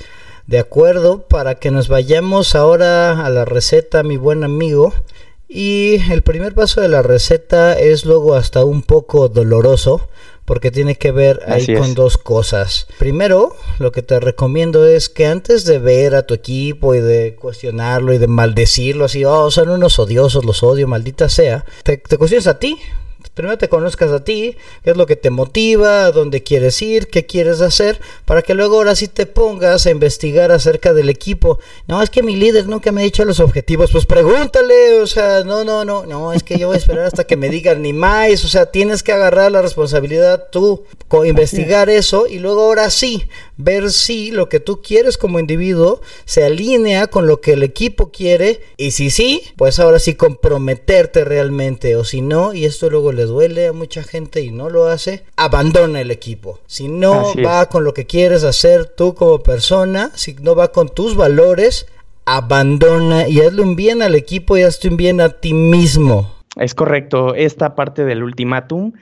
de 0.50 0.58
acuerdo, 0.58 1.28
para 1.28 1.54
que 1.54 1.70
nos 1.70 1.86
vayamos 1.86 2.56
ahora 2.56 3.24
a 3.24 3.30
la 3.30 3.44
receta, 3.44 4.02
mi 4.02 4.16
buen 4.16 4.42
amigo. 4.42 4.92
Y 5.48 6.00
el 6.10 6.22
primer 6.22 6.54
paso 6.54 6.80
de 6.80 6.88
la 6.88 7.02
receta 7.02 7.78
es 7.78 8.04
luego 8.04 8.34
hasta 8.34 8.64
un 8.64 8.82
poco 8.82 9.28
doloroso, 9.28 10.08
porque 10.44 10.72
tiene 10.72 10.96
que 10.96 11.12
ver 11.12 11.38
ahí 11.46 11.72
con 11.72 11.94
dos 11.94 12.18
cosas. 12.18 12.88
Primero, 12.98 13.54
lo 13.78 13.92
que 13.92 14.02
te 14.02 14.18
recomiendo 14.18 14.88
es 14.88 15.08
que 15.08 15.26
antes 15.26 15.64
de 15.66 15.78
ver 15.78 16.16
a 16.16 16.26
tu 16.26 16.34
equipo 16.34 16.96
y 16.96 17.00
de 17.00 17.36
cuestionarlo 17.36 18.12
y 18.12 18.18
de 18.18 18.26
maldecirlo 18.26 19.04
así, 19.04 19.24
oh, 19.24 19.52
son 19.52 19.68
unos 19.68 20.00
odiosos, 20.00 20.44
los 20.44 20.64
odio, 20.64 20.88
maldita 20.88 21.28
sea, 21.28 21.64
te, 21.84 21.96
te 21.96 22.18
cuestiones 22.18 22.48
a 22.48 22.58
ti, 22.58 22.76
primero 23.34 23.58
te 23.58 23.68
conozcas 23.68 24.10
a 24.10 24.24
ti, 24.24 24.56
qué 24.82 24.90
es 24.90 24.96
lo 24.96 25.06
que 25.06 25.16
te 25.16 25.30
motiva, 25.30 26.04
a 26.04 26.12
dónde 26.12 26.42
quieres 26.42 26.80
ir, 26.82 27.08
qué 27.08 27.26
quieres 27.26 27.60
hacer, 27.60 28.00
para 28.24 28.42
que 28.42 28.54
luego 28.54 28.76
ahora 28.76 28.94
sí 28.94 29.08
te 29.08 29.26
pongas 29.26 29.86
a 29.86 29.90
investigar 29.90 30.52
acerca 30.52 30.92
del 30.92 31.08
equipo. 31.08 31.58
No, 31.86 32.02
es 32.02 32.10
que 32.10 32.22
mi 32.22 32.36
líder 32.36 32.66
nunca 32.66 32.92
me 32.92 33.00
ha 33.00 33.04
dicho 33.04 33.24
los 33.24 33.40
objetivos, 33.40 33.90
pues 33.92 34.06
pregúntale, 34.06 35.00
o 35.00 35.06
sea, 35.06 35.44
no, 35.44 35.64
no, 35.64 35.84
no, 35.84 36.06
no, 36.06 36.32
es 36.32 36.42
que 36.42 36.58
yo 36.58 36.68
voy 36.68 36.76
a 36.76 36.78
esperar 36.78 37.06
hasta 37.06 37.24
que 37.24 37.36
me 37.36 37.48
digan 37.48 37.82
ni 37.82 37.92
más, 37.92 38.44
o 38.44 38.48
sea, 38.48 38.66
tienes 38.66 39.02
que 39.02 39.12
agarrar 39.12 39.52
la 39.52 39.62
responsabilidad 39.62 40.48
tú, 40.50 40.84
investigar 41.24 41.90
eso 41.90 42.26
y 42.26 42.38
luego 42.38 42.62
ahora 42.62 42.90
sí, 42.90 43.28
ver 43.62 43.90
si 43.90 44.30
lo 44.30 44.48
que 44.48 44.60
tú 44.60 44.80
quieres 44.82 45.16
como 45.16 45.38
individuo 45.38 46.00
se 46.24 46.44
alinea 46.44 47.06
con 47.06 47.26
lo 47.26 47.40
que 47.40 47.52
el 47.52 47.62
equipo 47.62 48.10
quiere 48.10 48.60
y 48.76 48.92
si 48.92 49.10
sí, 49.10 49.42
pues 49.56 49.78
ahora 49.78 49.98
sí 49.98 50.14
comprometerte 50.14 51.24
realmente 51.24 51.96
o 51.96 52.04
si 52.04 52.20
no, 52.20 52.54
y 52.54 52.64
esto 52.64 52.90
luego 52.90 53.12
le 53.12 53.24
duele 53.24 53.68
a 53.68 53.72
mucha 53.72 54.02
gente 54.02 54.40
y 54.42 54.50
no 54.50 54.70
lo 54.70 54.86
hace, 54.86 55.24
abandona 55.36 56.00
el 56.00 56.10
equipo. 56.10 56.60
Si 56.66 56.88
no 56.88 57.34
va 57.44 57.68
con 57.68 57.84
lo 57.84 57.94
que 57.94 58.06
quieres 58.06 58.44
hacer 58.44 58.86
tú 58.86 59.14
como 59.14 59.42
persona, 59.42 60.10
si 60.14 60.34
no 60.34 60.54
va 60.54 60.72
con 60.72 60.88
tus 60.88 61.16
valores, 61.16 61.86
abandona 62.24 63.28
y 63.28 63.40
hazle 63.40 63.62
un 63.62 63.76
bien 63.76 64.02
al 64.02 64.14
equipo 64.14 64.56
y 64.56 64.62
hazte 64.62 64.88
un 64.88 64.96
bien 64.96 65.20
a 65.20 65.30
ti 65.40 65.52
mismo. 65.52 66.34
Es 66.56 66.74
correcto, 66.74 67.34
esta 67.34 67.74
parte 67.74 68.04
del 68.04 68.22
ultimátum 68.22 68.92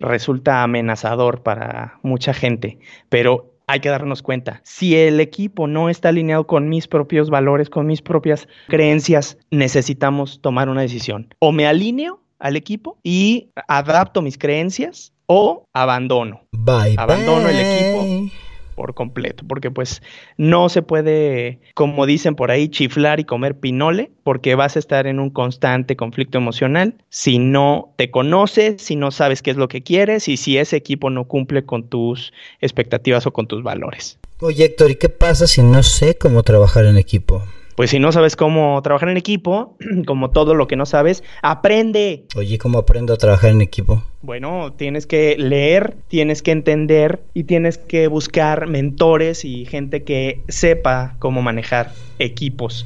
resulta 0.00 0.62
amenazador 0.62 1.42
para 1.42 1.98
mucha 2.02 2.32
gente, 2.32 2.78
pero 3.08 3.47
hay 3.68 3.80
que 3.80 3.90
darnos 3.90 4.22
cuenta, 4.22 4.60
si 4.64 4.96
el 4.96 5.20
equipo 5.20 5.68
no 5.68 5.90
está 5.90 6.08
alineado 6.08 6.46
con 6.46 6.68
mis 6.68 6.88
propios 6.88 7.30
valores, 7.30 7.68
con 7.68 7.86
mis 7.86 8.02
propias 8.02 8.48
creencias, 8.66 9.36
necesitamos 9.50 10.40
tomar 10.40 10.68
una 10.70 10.80
decisión. 10.80 11.32
O 11.38 11.52
me 11.52 11.66
alineo 11.66 12.22
al 12.38 12.56
equipo 12.56 12.98
y 13.02 13.50
adapto 13.68 14.22
mis 14.22 14.38
creencias 14.38 15.12
o 15.26 15.64
abandono. 15.74 16.40
Bye, 16.52 16.94
abandono 16.96 17.48
el 17.48 17.58
equipo 17.58 18.47
por 18.78 18.94
completo, 18.94 19.42
porque 19.48 19.72
pues 19.72 20.02
no 20.36 20.68
se 20.68 20.82
puede, 20.82 21.58
como 21.74 22.06
dicen 22.06 22.36
por 22.36 22.52
ahí, 22.52 22.68
chiflar 22.68 23.18
y 23.18 23.24
comer 23.24 23.58
pinole, 23.58 24.12
porque 24.22 24.54
vas 24.54 24.76
a 24.76 24.78
estar 24.78 25.08
en 25.08 25.18
un 25.18 25.30
constante 25.30 25.96
conflicto 25.96 26.38
emocional 26.38 26.94
si 27.08 27.40
no 27.40 27.92
te 27.96 28.12
conoces, 28.12 28.80
si 28.80 28.94
no 28.94 29.10
sabes 29.10 29.42
qué 29.42 29.50
es 29.50 29.56
lo 29.56 29.66
que 29.66 29.82
quieres 29.82 30.28
y 30.28 30.36
si 30.36 30.58
ese 30.58 30.76
equipo 30.76 31.10
no 31.10 31.24
cumple 31.24 31.64
con 31.64 31.88
tus 31.88 32.32
expectativas 32.60 33.26
o 33.26 33.32
con 33.32 33.48
tus 33.48 33.64
valores. 33.64 34.16
Oye 34.38 34.66
Héctor, 34.66 34.92
¿y 34.92 34.94
qué 34.94 35.08
pasa 35.08 35.48
si 35.48 35.60
no 35.60 35.82
sé 35.82 36.16
cómo 36.16 36.44
trabajar 36.44 36.84
en 36.84 36.98
equipo? 36.98 37.42
Pues 37.78 37.90
si 37.90 38.00
no 38.00 38.10
sabes 38.10 38.34
cómo 38.34 38.82
trabajar 38.82 39.08
en 39.08 39.16
equipo, 39.16 39.76
como 40.04 40.30
todo 40.30 40.52
lo 40.54 40.66
que 40.66 40.74
no 40.74 40.84
sabes, 40.84 41.22
aprende. 41.42 42.24
Oye, 42.34 42.58
¿cómo 42.58 42.78
aprendo 42.78 43.14
a 43.14 43.18
trabajar 43.18 43.52
en 43.52 43.60
equipo? 43.60 44.02
Bueno, 44.20 44.72
tienes 44.72 45.06
que 45.06 45.36
leer, 45.38 45.94
tienes 46.08 46.42
que 46.42 46.50
entender 46.50 47.20
y 47.34 47.44
tienes 47.44 47.78
que 47.78 48.08
buscar 48.08 48.66
mentores 48.66 49.44
y 49.44 49.64
gente 49.64 50.02
que 50.02 50.40
sepa 50.48 51.14
cómo 51.20 51.40
manejar 51.40 51.92
equipos. 52.18 52.84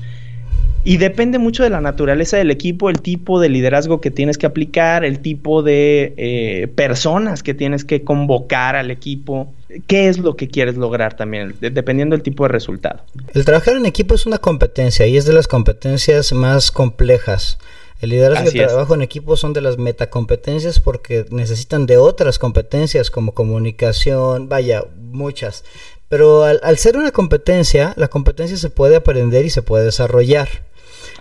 Y 0.85 0.99
depende 0.99 1.39
mucho 1.39 1.63
de 1.63 1.71
la 1.71 1.81
naturaleza 1.81 2.37
del 2.37 2.51
equipo, 2.51 2.91
el 2.91 3.01
tipo 3.01 3.41
de 3.41 3.49
liderazgo 3.49 4.03
que 4.03 4.11
tienes 4.11 4.37
que 4.37 4.45
aplicar, 4.45 5.07
el 5.07 5.21
tipo 5.21 5.63
de 5.63 6.13
eh, 6.19 6.69
personas 6.75 7.43
que 7.43 7.55
tienes 7.55 7.87
que 7.87 8.03
convocar 8.03 8.77
al 8.77 8.91
equipo, 8.91 9.55
qué 9.87 10.09
es 10.09 10.19
lo 10.19 10.37
que 10.37 10.49
quieres 10.49 10.77
lograr 10.77 11.17
también, 11.17 11.55
dependiendo 11.61 12.15
del 12.15 12.23
tipo 12.23 12.45
de 12.45 12.49
resultado. 12.49 13.03
El 13.35 13.45
trabajar 13.45 13.77
en 13.77 13.87
equipo 13.87 14.15
es 14.15 14.27
una 14.27 14.39
competencia 14.39 15.07
y 15.07 15.17
es 15.17 15.25
de 15.25 15.33
las 15.33 15.49
competencias 15.49 16.33
más 16.33 16.71
complejas. 16.71 17.59
El 18.01 18.11
liderazgo 18.11 18.51
y 18.53 18.59
el 18.59 18.67
trabajo 18.67 18.95
en 18.95 19.03
equipo 19.03 19.37
son 19.37 19.53
de 19.53 19.61
las 19.61 19.79
metacompetencias 19.79 20.81
porque 20.81 21.25
necesitan 21.31 21.87
de 21.87 21.99
otras 21.99 22.41
competencias 22.41 23.11
como 23.11 23.33
comunicación, 23.33 24.49
vaya, 24.49 24.85
muchas. 24.97 25.65
Pero 26.09 26.43
al, 26.43 26.61
al 26.65 26.79
ser 26.79 26.97
una 26.97 27.13
competencia, 27.13 27.95
la 27.97 28.09
competencia 28.09 28.57
se 28.57 28.71
puede 28.71 28.97
aprender 28.97 29.45
y 29.45 29.51
se 29.51 29.63
puede 29.63 29.85
desarrollar. 29.85 30.49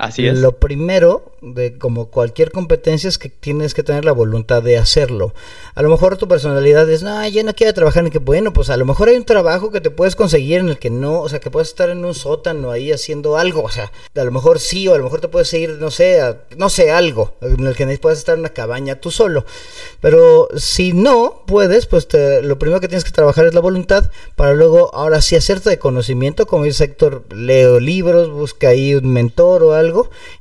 Así 0.02 0.28
es. 0.28 0.40
Lo 0.40 0.54
primero, 0.58 1.32
de 1.42 1.78
como 1.78 2.08
cualquier 2.08 2.52
competencia, 2.52 3.08
es 3.08 3.20
que 3.20 3.30
tienes 3.30 3.76
que 3.76 3.84
tener 3.84 4.04
la 4.04 4.14
voluntad 4.14 4.64
de 4.64 4.80
hacerlo. 4.80 5.36
A 5.76 5.84
lo 5.84 5.90
mejor 5.90 6.18
tu 6.18 6.28
personalidad 6.28 6.90
es, 6.90 7.04
no, 7.04 7.28
yo 7.28 7.44
no 7.44 7.54
quiero 7.54 7.72
trabajar 7.76 8.04
en 8.04 8.10
que, 8.10 8.18
bueno, 8.18 8.52
pues 8.52 8.72
a 8.72 8.78
lo 8.78 8.86
mejor 8.86 9.10
hay 9.10 9.16
un 9.16 9.26
trabajo 9.26 9.70
que 9.70 9.80
te 9.80 9.92
puedes 9.92 10.16
conseguir 10.16 10.58
en 10.58 10.70
el 10.70 10.80
que 10.80 10.90
no, 10.90 11.22
o 11.22 11.30
sea, 11.30 11.40
que 11.40 11.52
puedes 11.52 11.68
estar 11.68 11.92
en 11.92 12.04
un 12.04 12.16
sótano 12.16 12.72
ahí 12.72 12.92
haciendo 12.92 13.38
algo, 13.38 13.62
o 13.62 13.70
sea, 13.70 13.92
a 14.16 14.24
lo 14.24 14.32
mejor 14.32 14.60
sí, 14.60 14.88
o 14.88 14.96
a 14.96 14.98
lo 14.98 15.04
mejor 15.04 15.22
te 15.22 15.28
puedes 15.28 15.54
ir, 15.54 15.78
no 15.80 15.92
sé, 15.92 16.20
no 16.58 16.70
sé, 16.70 16.90
algo, 16.90 17.36
en 17.42 17.68
el 17.68 17.76
que 17.76 17.86
puedes 18.00 18.18
estar 18.18 18.34
en 18.34 18.40
una 18.40 18.50
cabaña 18.50 18.96
tú 18.96 19.12
solo. 19.12 19.46
Pero 20.00 20.48
si 20.56 20.94
no 20.94 21.44
puedes, 21.46 21.86
pues 21.86 22.08
lo 22.42 22.58
primero 22.58 22.82
que 22.82 22.88
tienes 22.88 23.04
que 23.04 23.12
trabajar 23.12 23.46
es 23.46 23.54
la 23.54 23.62
voluntad 23.62 24.10
para 24.36 24.56
luego, 24.56 24.90
ahora 24.96 25.22
sí, 25.22 25.36
hacerte 25.36 25.70
de 25.70 25.78
conocimiento, 25.78 26.48
como 26.48 26.64
dice 26.64 26.86
Héctor, 26.86 27.24
leo 27.30 27.80
libros, 27.80 28.32
busca 28.32 28.70
ahí 28.70 28.96
un 28.96 29.14
mentor 29.14 29.62
o 29.62 29.74
algo 29.74 29.91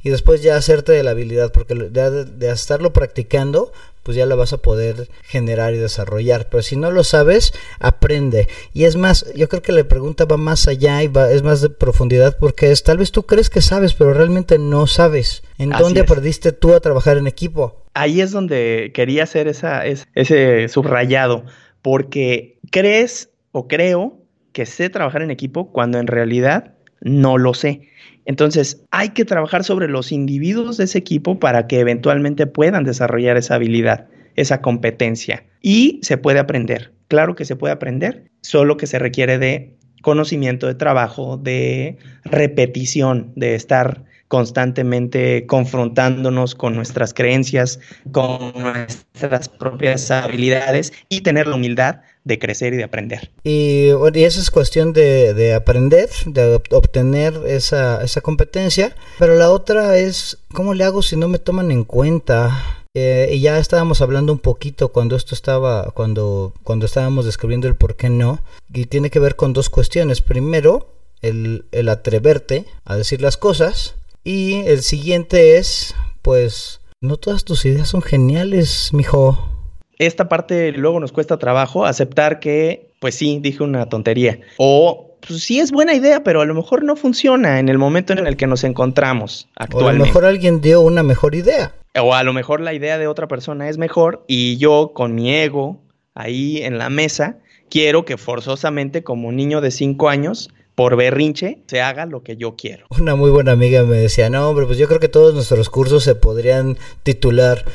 y 0.02 0.10
después 0.10 0.42
ya 0.42 0.56
hacerte 0.56 0.92
de 0.92 1.02
la 1.02 1.12
habilidad, 1.12 1.52
porque 1.52 1.74
de, 1.74 2.24
de 2.24 2.50
estarlo 2.50 2.92
practicando, 2.92 3.72
pues 4.02 4.16
ya 4.16 4.26
lo 4.26 4.36
vas 4.36 4.52
a 4.52 4.58
poder 4.58 5.08
generar 5.22 5.74
y 5.74 5.78
desarrollar. 5.78 6.48
Pero 6.50 6.62
si 6.62 6.76
no 6.76 6.90
lo 6.90 7.04
sabes, 7.04 7.52
aprende. 7.78 8.48
Y 8.72 8.84
es 8.84 8.96
más, 8.96 9.32
yo 9.34 9.48
creo 9.48 9.62
que 9.62 9.72
la 9.72 9.84
pregunta 9.84 10.24
va 10.24 10.36
más 10.36 10.68
allá 10.68 11.02
y 11.02 11.08
va, 11.08 11.30
es 11.30 11.42
más 11.42 11.60
de 11.60 11.70
profundidad 11.70 12.36
porque 12.38 12.70
es 12.70 12.82
tal 12.82 12.98
vez 12.98 13.12
tú 13.12 13.24
crees 13.24 13.50
que 13.50 13.60
sabes, 13.60 13.94
pero 13.94 14.14
realmente 14.14 14.58
no 14.58 14.86
sabes. 14.86 15.42
¿En 15.58 15.70
dónde 15.70 16.00
aprendiste 16.00 16.52
tú 16.52 16.74
a 16.74 16.80
trabajar 16.80 17.18
en 17.18 17.26
equipo? 17.26 17.84
Ahí 17.94 18.20
es 18.20 18.30
donde 18.30 18.92
quería 18.94 19.24
hacer 19.24 19.48
esa, 19.48 19.84
ese 19.86 20.68
subrayado, 20.68 21.44
porque 21.82 22.58
crees 22.70 23.30
o 23.52 23.68
creo 23.68 24.18
que 24.52 24.66
sé 24.66 24.90
trabajar 24.90 25.22
en 25.22 25.30
equipo 25.30 25.70
cuando 25.72 25.98
en 25.98 26.06
realidad 26.06 26.74
no 27.00 27.38
lo 27.38 27.54
sé. 27.54 27.88
Entonces, 28.24 28.84
hay 28.90 29.10
que 29.10 29.24
trabajar 29.24 29.64
sobre 29.64 29.88
los 29.88 30.12
individuos 30.12 30.76
de 30.76 30.84
ese 30.84 30.98
equipo 30.98 31.38
para 31.38 31.66
que 31.66 31.80
eventualmente 31.80 32.46
puedan 32.46 32.84
desarrollar 32.84 33.36
esa 33.36 33.56
habilidad, 33.56 34.08
esa 34.36 34.60
competencia. 34.60 35.44
Y 35.62 36.00
se 36.02 36.18
puede 36.18 36.38
aprender. 36.38 36.92
Claro 37.08 37.34
que 37.34 37.44
se 37.44 37.56
puede 37.56 37.72
aprender, 37.72 38.30
solo 38.40 38.76
que 38.76 38.86
se 38.86 38.98
requiere 38.98 39.38
de 39.38 39.76
conocimiento 40.02 40.66
de 40.66 40.74
trabajo, 40.74 41.36
de 41.36 41.98
repetición, 42.24 43.32
de 43.36 43.54
estar 43.54 44.04
constantemente 44.28 45.44
confrontándonos 45.46 46.54
con 46.54 46.76
nuestras 46.76 47.12
creencias, 47.12 47.80
con 48.12 48.52
nuestras 48.54 49.48
propias 49.48 50.08
habilidades 50.12 50.92
y 51.08 51.22
tener 51.22 51.48
la 51.48 51.56
humildad 51.56 52.02
de 52.24 52.38
crecer 52.38 52.74
y 52.74 52.76
de 52.76 52.84
aprender. 52.84 53.30
Y, 53.44 53.88
y 54.14 54.24
esa 54.24 54.40
es 54.40 54.50
cuestión 54.50 54.92
de, 54.92 55.54
aprender, 55.54 56.08
de 56.26 56.60
obtener 56.70 57.34
esa, 57.46 58.02
esa 58.02 58.20
competencia, 58.20 58.94
pero 59.18 59.36
la 59.36 59.50
otra 59.50 59.96
es, 59.96 60.38
¿cómo 60.52 60.74
le 60.74 60.84
hago 60.84 61.02
si 61.02 61.16
no 61.16 61.28
me 61.28 61.38
toman 61.38 61.70
en 61.70 61.84
cuenta? 61.84 62.84
Eh, 62.94 63.30
y 63.32 63.40
ya 63.40 63.58
estábamos 63.58 64.00
hablando 64.00 64.32
un 64.32 64.40
poquito 64.40 64.88
cuando 64.88 65.16
esto 65.16 65.34
estaba, 65.34 65.92
cuando, 65.92 66.54
cuando 66.64 66.86
estábamos 66.86 67.24
describiendo 67.24 67.68
el 67.68 67.76
por 67.76 67.96
qué 67.96 68.10
no, 68.10 68.40
y 68.72 68.86
tiene 68.86 69.10
que 69.10 69.20
ver 69.20 69.36
con 69.36 69.52
dos 69.52 69.70
cuestiones. 69.70 70.20
Primero, 70.20 70.94
el, 71.22 71.66
el 71.72 71.88
atreverte 71.88 72.66
a 72.84 72.96
decir 72.96 73.22
las 73.22 73.36
cosas, 73.36 73.94
y 74.24 74.56
el 74.66 74.82
siguiente 74.82 75.56
es, 75.56 75.94
pues, 76.20 76.80
no 77.00 77.16
todas 77.16 77.44
tus 77.44 77.64
ideas 77.64 77.88
son 77.88 78.02
geniales, 78.02 78.90
mijo. 78.92 79.59
Esta 80.00 80.30
parte 80.30 80.72
luego 80.72 80.98
nos 80.98 81.12
cuesta 81.12 81.36
trabajo 81.36 81.84
aceptar 81.84 82.40
que, 82.40 82.90
pues 83.00 83.14
sí, 83.16 83.38
dije 83.42 83.62
una 83.62 83.86
tontería. 83.90 84.40
O 84.56 85.18
pues 85.20 85.42
sí 85.42 85.60
es 85.60 85.72
buena 85.72 85.92
idea, 85.92 86.24
pero 86.24 86.40
a 86.40 86.46
lo 86.46 86.54
mejor 86.54 86.82
no 86.82 86.96
funciona 86.96 87.58
en 87.58 87.68
el 87.68 87.76
momento 87.76 88.14
en 88.14 88.26
el 88.26 88.38
que 88.38 88.46
nos 88.46 88.64
encontramos 88.64 89.50
actualmente. 89.56 89.84
O 89.84 89.88
a 89.88 89.92
lo 89.98 90.04
mejor 90.06 90.24
alguien 90.24 90.62
dio 90.62 90.80
una 90.80 91.02
mejor 91.02 91.34
idea. 91.34 91.74
O 92.00 92.14
a 92.14 92.22
lo 92.22 92.32
mejor 92.32 92.62
la 92.62 92.72
idea 92.72 92.96
de 92.96 93.08
otra 93.08 93.28
persona 93.28 93.68
es 93.68 93.76
mejor 93.76 94.24
y 94.26 94.56
yo 94.56 94.92
con 94.94 95.14
mi 95.14 95.34
ego 95.34 95.82
ahí 96.14 96.62
en 96.62 96.78
la 96.78 96.88
mesa 96.88 97.36
quiero 97.68 98.06
que 98.06 98.16
forzosamente 98.16 99.04
como 99.04 99.28
un 99.28 99.36
niño 99.36 99.60
de 99.60 99.70
cinco 99.70 100.08
años 100.08 100.48
por 100.76 100.96
berrinche 100.96 101.58
se 101.66 101.82
haga 101.82 102.06
lo 102.06 102.22
que 102.22 102.38
yo 102.38 102.56
quiero. 102.56 102.86
Una 102.98 103.16
muy 103.16 103.28
buena 103.28 103.52
amiga 103.52 103.84
me 103.84 103.98
decía, 103.98 104.30
no 104.30 104.48
hombre, 104.48 104.64
pues 104.64 104.78
yo 104.78 104.88
creo 104.88 104.98
que 104.98 105.08
todos 105.08 105.34
nuestros 105.34 105.68
cursos 105.68 106.04
se 106.04 106.14
podrían 106.14 106.78
titular 107.02 107.66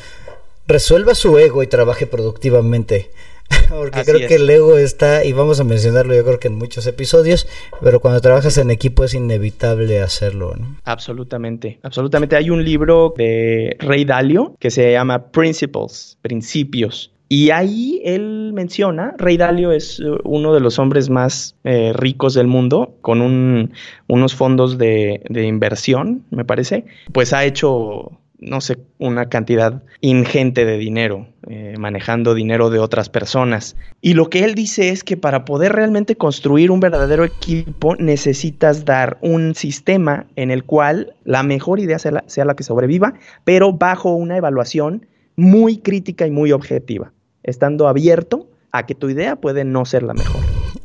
Resuelva 0.68 1.14
su 1.14 1.38
ego 1.38 1.62
y 1.62 1.66
trabaje 1.66 2.06
productivamente. 2.06 3.10
Porque 3.68 4.02
creo 4.04 4.28
que 4.28 4.34
el 4.34 4.50
ego 4.50 4.76
está, 4.76 5.24
y 5.24 5.32
vamos 5.32 5.60
a 5.60 5.64
mencionarlo 5.64 6.14
yo 6.14 6.24
creo 6.24 6.40
que 6.40 6.48
en 6.48 6.56
muchos 6.56 6.86
episodios, 6.86 7.46
pero 7.80 8.00
cuando 8.00 8.20
trabajas 8.20 8.58
en 8.58 8.70
equipo 8.70 9.04
es 9.04 9.14
inevitable 9.14 10.00
hacerlo, 10.00 10.54
¿no? 10.56 10.76
Absolutamente, 10.84 11.78
absolutamente. 11.82 12.36
Hay 12.36 12.50
un 12.50 12.64
libro 12.64 13.14
de 13.16 13.76
Rey 13.78 14.04
Dalio 14.04 14.56
que 14.58 14.70
se 14.70 14.92
llama 14.92 15.30
Principles, 15.30 16.18
Principios. 16.22 17.12
Y 17.28 17.50
ahí 17.50 18.00
él 18.04 18.52
menciona, 18.52 19.14
Rey 19.18 19.36
Dalio 19.36 19.72
es 19.72 19.98
eh, 19.98 20.04
uno 20.22 20.54
de 20.54 20.60
los 20.60 20.78
hombres 20.78 21.10
más 21.10 21.56
eh, 21.64 21.92
ricos 21.92 22.34
del 22.34 22.46
mundo, 22.46 22.94
con 23.00 23.20
un, 23.20 23.72
unos 24.06 24.34
fondos 24.34 24.78
de, 24.78 25.22
de 25.28 25.44
inversión, 25.44 26.24
me 26.30 26.44
parece, 26.44 26.84
pues 27.12 27.32
ha 27.32 27.44
hecho 27.44 28.12
no 28.38 28.60
sé, 28.60 28.78
una 28.98 29.28
cantidad 29.28 29.82
ingente 30.00 30.64
de 30.64 30.76
dinero, 30.78 31.26
eh, 31.48 31.74
manejando 31.78 32.34
dinero 32.34 32.70
de 32.70 32.78
otras 32.78 33.08
personas. 33.08 33.76
Y 34.00 34.14
lo 34.14 34.28
que 34.28 34.44
él 34.44 34.54
dice 34.54 34.90
es 34.90 35.04
que 35.04 35.16
para 35.16 35.44
poder 35.44 35.72
realmente 35.72 36.16
construir 36.16 36.70
un 36.70 36.80
verdadero 36.80 37.24
equipo 37.24 37.96
necesitas 37.96 38.84
dar 38.84 39.18
un 39.22 39.54
sistema 39.54 40.26
en 40.36 40.50
el 40.50 40.64
cual 40.64 41.14
la 41.24 41.42
mejor 41.42 41.80
idea 41.80 41.98
sea 41.98 42.12
la, 42.12 42.24
sea 42.26 42.44
la 42.44 42.54
que 42.54 42.62
sobreviva, 42.62 43.14
pero 43.44 43.72
bajo 43.72 44.12
una 44.12 44.36
evaluación 44.36 45.06
muy 45.36 45.78
crítica 45.78 46.26
y 46.26 46.30
muy 46.30 46.52
objetiva, 46.52 47.12
estando 47.42 47.88
abierto 47.88 48.48
a 48.72 48.86
que 48.86 48.94
tu 48.94 49.08
idea 49.08 49.36
puede 49.36 49.64
no 49.64 49.84
ser 49.84 50.02
la 50.02 50.14
mejor. 50.14 50.42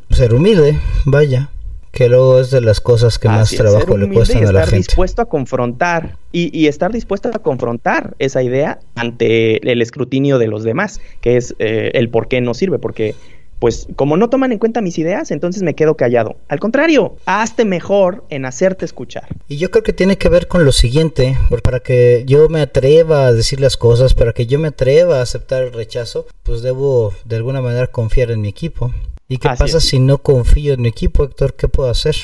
Ser 0.09 0.33
humilde, 0.33 0.77
vaya 1.05 1.49
que 1.91 2.09
luego 2.09 2.39
es 2.39 2.51
de 2.51 2.61
las 2.61 2.79
cosas 2.79 3.19
que 3.19 3.27
más 3.27 3.51
trabajo 3.51 3.97
le 3.97 4.09
cuestan 4.09 4.45
a 4.45 4.51
la 4.51 4.61
gente. 4.61 4.77
Estar 4.77 4.77
dispuesto 4.77 5.21
a 5.21 5.25
confrontar 5.25 6.15
y, 6.31 6.67
estar 6.67 6.91
dispuesto 6.91 7.29
a 7.33 7.39
confrontar 7.39 8.15
esa 8.19 8.41
idea 8.41 8.79
ante 8.95 9.71
el 9.71 9.81
escrutinio 9.81 10.39
de 10.39 10.47
los 10.47 10.63
demás, 10.63 11.01
que 11.19 11.37
es 11.37 11.55
eh, 11.59 11.91
el 11.93 12.09
por 12.09 12.27
qué 12.27 12.41
no 12.41 12.53
sirve, 12.53 12.79
porque 12.79 13.15
pues 13.61 13.87
como 13.95 14.17
no 14.17 14.27
toman 14.27 14.51
en 14.51 14.57
cuenta 14.57 14.81
mis 14.81 14.97
ideas, 14.97 15.29
entonces 15.29 15.61
me 15.61 15.75
quedo 15.75 15.95
callado. 15.95 16.35
Al 16.47 16.59
contrario, 16.59 17.17
hazte 17.27 17.63
mejor 17.63 18.23
en 18.29 18.45
hacerte 18.45 18.85
escuchar. 18.85 19.27
Y 19.47 19.57
yo 19.57 19.69
creo 19.69 19.83
que 19.83 19.93
tiene 19.93 20.17
que 20.17 20.29
ver 20.29 20.47
con 20.47 20.65
lo 20.65 20.71
siguiente, 20.71 21.37
para 21.61 21.79
que 21.79 22.23
yo 22.25 22.49
me 22.49 22.61
atreva 22.61 23.27
a 23.27 23.33
decir 23.33 23.59
las 23.59 23.77
cosas, 23.77 24.15
para 24.15 24.33
que 24.33 24.47
yo 24.47 24.57
me 24.57 24.69
atreva 24.69 25.19
a 25.19 25.21
aceptar 25.21 25.61
el 25.61 25.73
rechazo, 25.73 26.25
pues 26.41 26.63
debo 26.63 27.13
de 27.23 27.35
alguna 27.35 27.61
manera 27.61 27.85
confiar 27.85 28.31
en 28.31 28.41
mi 28.41 28.47
equipo. 28.47 28.91
¿Y 29.31 29.37
qué 29.37 29.47
pasa 29.57 29.79
si 29.79 29.97
no 29.97 30.17
confío 30.17 30.73
en 30.73 30.81
mi 30.81 30.89
equipo, 30.89 31.23
Héctor? 31.23 31.55
¿Qué 31.55 31.69
puedo 31.69 31.89
hacer? 31.89 32.15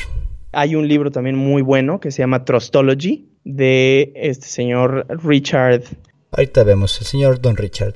Hay 0.51 0.75
un 0.75 0.89
libro 0.89 1.09
también 1.09 1.37
muy 1.37 1.61
bueno 1.61 2.01
que 2.01 2.11
se 2.11 2.21
llama 2.21 2.43
Trustology 2.43 3.29
de 3.45 4.11
este 4.13 4.47
señor 4.47 5.07
Richard. 5.23 5.83
Ahorita 6.31 6.65
vemos, 6.65 6.99
el 6.99 7.07
señor 7.07 7.39
Don 7.39 7.55
Richard. 7.55 7.95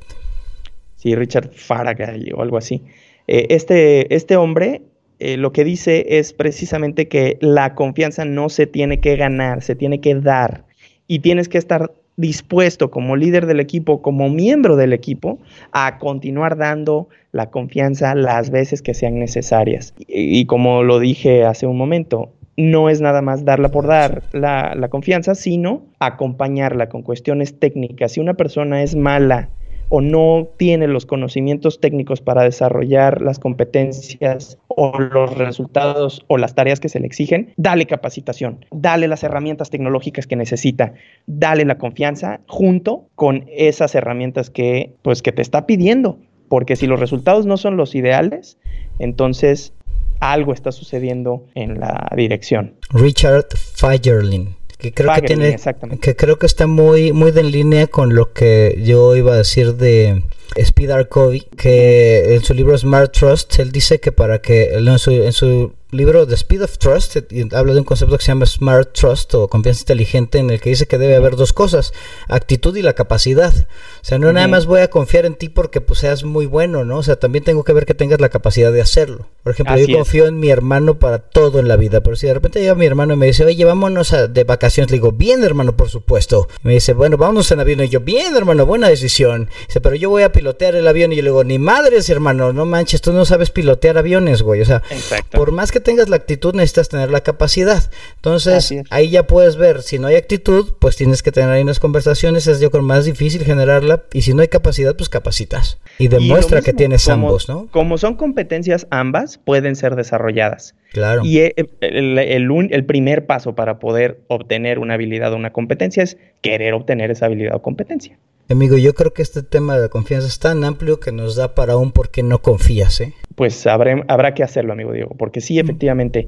Sí, 0.96 1.14
Richard 1.14 1.52
Faragay 1.54 2.32
o 2.32 2.42
algo 2.42 2.56
así. 2.56 2.84
Eh, 3.28 3.48
este, 3.50 4.16
este 4.16 4.38
hombre 4.38 4.84
eh, 5.20 5.36
lo 5.36 5.52
que 5.52 5.66
dice 5.66 6.06
es 6.18 6.32
precisamente 6.32 7.10
que 7.10 7.38
la 7.42 7.76
confianza 7.76 8.24
no 8.24 8.48
se 8.48 8.66
tiene 8.66 9.02
que 9.02 9.18
ganar, 9.18 9.62
se 9.62 9.76
tiene 9.76 10.00
que 10.00 10.16
dar. 10.16 10.64
Y 11.08 11.20
tienes 11.20 11.50
que 11.50 11.58
estar 11.58 11.92
dispuesto 12.18 12.92
como 12.92 13.16
líder 13.16 13.46
del 13.46 13.60
equipo, 13.60 14.02
como 14.02 14.30
miembro 14.30 14.76
del 14.76 14.94
equipo, 14.94 15.40
a 15.72 15.98
continuar 15.98 16.58
dando 16.58 17.10
la 17.32 17.50
confianza 17.50 18.16
las 18.16 18.50
veces 18.50 18.82
que 18.82 18.94
sean 18.94 19.20
necesarias. 19.20 19.94
Y, 20.08 20.46
como 20.46 20.84
lo 20.84 21.00
dije 21.00 21.46
hace 21.46 21.68
un 21.68 21.78
momento, 21.78 22.34
no 22.58 22.90
es 22.90 23.02
nada 23.02 23.22
más 23.22 23.46
darla 23.46 23.70
por 23.70 23.88
dar 23.88 24.24
la, 24.34 24.76
la 24.76 24.90
confianza, 24.90 25.36
sino 25.36 25.84
acompañarla 26.00 26.90
con 26.90 27.02
cuestiones 27.02 27.60
técnicas. 27.60 28.14
Si 28.14 28.20
una 28.20 28.34
persona 28.34 28.84
es 28.84 28.96
mala 28.96 29.50
o 29.94 30.00
no 30.00 30.48
tiene 30.56 30.88
los 30.88 31.06
conocimientos 31.06 31.82
técnicos 31.82 32.22
para 32.22 32.44
desarrollar 32.44 33.22
las 33.22 33.40
competencias 33.40 34.58
o 34.70 34.98
los 34.98 35.36
resultados 35.36 36.24
o 36.28 36.38
las 36.38 36.56
tareas 36.56 36.80
que 36.80 36.88
se 36.88 37.02
le 37.02 37.08
exigen, 37.08 37.54
dale 37.58 37.86
capacitación, 37.86 38.66
dale 38.72 39.10
las 39.10 39.22
herramientas 39.24 39.70
tecnológicas 39.70 40.28
que 40.28 40.38
necesita, 40.38 40.94
dale 41.28 41.66
la 41.66 41.78
confianza 41.78 42.40
junto 42.48 43.10
con 43.16 43.44
esas 43.50 43.94
herramientas 43.94 44.50
que 44.50 44.94
pues 45.02 45.22
que 45.22 45.34
te 45.34 45.42
está 45.42 45.68
pidiendo, 45.68 46.20
porque 46.48 46.78
si 46.78 46.88
los 46.88 47.02
resultados 47.02 47.46
no 47.46 47.58
son 47.58 47.76
los 47.76 47.94
ideales, 47.94 48.58
entonces 48.98 49.74
algo 50.22 50.54
está 50.54 50.72
sucediendo 50.72 51.48
en 51.54 51.82
la 51.82 52.08
dirección. 52.16 52.76
Richard 52.92 53.48
Fagerlin 53.76 54.56
que 54.82 54.94
creo 54.94 55.14
que 55.14 55.22
tiene 55.22 55.58
que 56.02 56.16
creo 56.16 56.40
que 56.40 56.48
está 56.48 56.66
muy 56.66 57.12
muy 57.12 57.32
en 57.36 57.52
línea 57.52 57.88
con 57.88 58.16
lo 58.16 58.34
que 58.34 58.82
yo 58.84 59.16
iba 59.16 59.34
a 59.34 59.38
decir 59.38 59.76
de 59.76 60.24
Speed 60.56 61.08
Covey, 61.08 61.48
que 61.58 62.36
en 62.36 62.44
su 62.44 62.54
libro 62.54 62.78
Smart 62.78 63.14
Trust 63.14 63.60
él 63.60 63.72
dice 63.72 64.00
que 64.00 64.12
para 64.12 64.42
que 64.42 64.74
en 64.74 65.00
su, 65.00 65.12
en 65.12 65.32
su 65.32 65.74
libro 65.92 66.28
The 66.28 66.36
Speed 66.36 66.64
of 66.64 66.78
Trust 66.78 67.18
habla 67.54 67.74
de 67.74 67.80
un 67.80 67.86
concepto 67.86 68.18
que 68.18 68.24
se 68.24 68.32
llama 68.32 68.46
Smart 68.46 68.92
Trust 68.94 69.34
o 69.36 69.48
confianza 69.48 69.82
inteligente 69.82 70.40
en 70.40 70.50
el 70.50 70.60
que 70.60 70.72
dice 70.72 70.88
que 70.88 70.98
debe 70.98 71.16
haber 71.16 71.38
dos 71.38 71.54
cosas, 71.54 71.94
actitud 72.28 72.76
y 72.76 72.82
la 72.82 72.94
capacidad. 72.94 73.54
O 73.54 74.04
sea, 74.04 74.18
no 74.18 74.34
nada 74.34 74.48
más 74.48 74.66
voy 74.66 74.82
a 74.82 74.90
confiar 74.90 75.26
en 75.26 75.36
ti 75.36 75.48
porque 75.48 75.80
pues 75.80 76.00
seas 76.00 76.24
muy 76.24 76.48
bueno, 76.48 76.84
¿no? 76.84 76.98
O 76.98 77.04
sea, 77.04 77.18
también 77.18 77.46
tengo 77.46 77.64
que 77.64 77.74
ver 77.74 77.86
que 77.86 77.94
tengas 77.94 78.20
la 78.20 78.30
capacidad 78.30 78.74
de 78.74 78.82
hacerlo. 78.82 79.28
Por 79.44 79.54
ejemplo, 79.54 79.78
yo 79.78 79.98
confío 79.98 80.28
en 80.28 80.40
mi 80.40 80.50
hermano 80.50 81.00
para 81.00 81.20
todo 81.20 81.60
en 81.60 81.68
la 81.68 81.76
vida, 81.76 82.02
pero 82.02 82.16
si 82.16 82.28
de 82.28 82.34
repente 82.34 82.60
llega 82.60 82.76
mi 82.76 82.86
hermano 82.86 83.14
y 83.14 83.18
me 83.18 83.26
dice, 83.26 83.44
oye, 83.44 83.66
vámonos 83.66 84.14
de 84.30 84.44
vacaciones, 84.44 84.92
le 84.92 84.98
digo, 84.98 85.12
bien 85.12 85.44
hermano, 85.44 85.76
por 85.76 85.90
supuesto. 85.90 86.48
me 86.64 86.74
dice, 86.74 86.94
bueno, 86.94 87.18
vámonos 87.18 87.52
en 87.52 87.60
avión. 87.60 87.82
Y 87.82 87.90
yo, 87.90 88.02
bien 88.02 88.36
hermano, 88.36 88.66
buena 88.66 88.90
decisión. 88.90 89.50
dice, 89.68 89.82
pero 89.82 89.96
yo 89.96 90.10
voy 90.10 90.24
a 90.24 90.32
pilotear 90.32 90.76
el 90.76 90.88
avión. 90.88 91.12
Y 91.12 91.16
yo 91.16 91.24
le 91.24 91.30
digo, 91.30 91.44
ni 91.44 91.58
madres 91.58 92.10
hermano, 92.10 92.54
no 92.54 92.66
manches, 92.66 93.02
tú 93.02 93.14
no 93.14 93.26
sabes 93.26 93.50
pilotear 93.50 93.98
aviones, 93.98 94.42
güey. 94.42 94.62
O 94.62 94.66
sea, 94.66 94.84
por 95.32 95.52
más 95.52 95.72
que 95.72 95.80
tengas 95.80 96.10
la 96.10 96.18
actitud, 96.18 96.54
necesitas 96.54 96.90
tener 96.90 97.10
la 97.10 97.22
capacidad. 97.22 97.90
Entonces, 98.16 98.74
ahí 98.90 99.10
ya 99.10 99.28
puedes 99.28 99.56
ver, 99.56 99.82
si 99.82 100.00
no 100.00 100.08
hay 100.08 100.16
actitud, 100.16 100.74
pues 100.80 100.96
tienes 100.96 101.24
que 101.24 101.32
tener 101.32 101.50
ahí 101.50 101.62
unas 101.62 101.80
conversaciones, 101.80 102.48
es 102.48 102.60
yo 102.60 102.72
creo 102.72 102.84
más 102.84 103.06
difícil 103.06 103.44
generarla, 103.44 104.04
y 104.14 104.22
si 104.22 104.34
no 104.34 104.42
hay 104.42 104.48
capacidad, 104.48 104.96
pues 104.96 105.10
capacitas. 105.10 105.78
Y 106.02 106.08
demuestra 106.08 106.62
que 106.62 106.74
tienes 106.74 107.08
ambos, 107.10 107.48
¿no? 107.48 107.68
Como 107.72 107.98
son 107.98 108.16
competencias 108.16 108.88
ambas, 108.90 109.38
pueden 109.38 109.76
ser 109.76 109.96
desarrolladas. 109.96 110.76
Claro. 110.92 111.22
Y 111.24 111.40
eh, 111.40 111.56
el, 111.82 112.18
el, 112.18 112.86
primer 112.86 113.26
paso 113.26 113.56
para 113.56 113.80
poder 113.80 114.20
obtener 114.28 114.80
una 114.80 114.96
habilidad 114.96 115.32
o 115.34 115.36
una 115.36 115.52
competencia 115.52 116.04
es 116.04 116.18
querer 116.42 116.74
obtener 116.74 117.12
esa 117.12 117.28
habilidad 117.28 117.56
o 117.56 117.62
competencia. 117.62 118.18
Amigo, 118.50 118.78
yo 118.78 118.94
creo 118.94 119.14
que 119.14 119.22
este 119.22 119.44
tema 119.44 119.76
de 119.76 119.84
la 119.84 119.88
confianza 119.88 120.28
es 120.28 120.40
tan 120.40 120.66
amplio 120.66 121.00
que 121.00 121.14
nos 121.14 121.38
da 121.38 121.56
para 121.56 121.78
un 121.78 121.94
por 121.94 122.12
qué 122.12 122.22
no 122.22 122.42
confías, 122.42 123.00
¿eh? 123.00 123.14
Pues 123.36 123.66
habrá, 123.66 124.04
habrá 124.10 124.34
que 124.34 124.44
hacerlo, 124.44 124.74
amigo 124.74 124.92
Diego, 124.92 125.16
porque 125.18 125.40
sí, 125.40 125.58
efectivamente, 125.58 126.28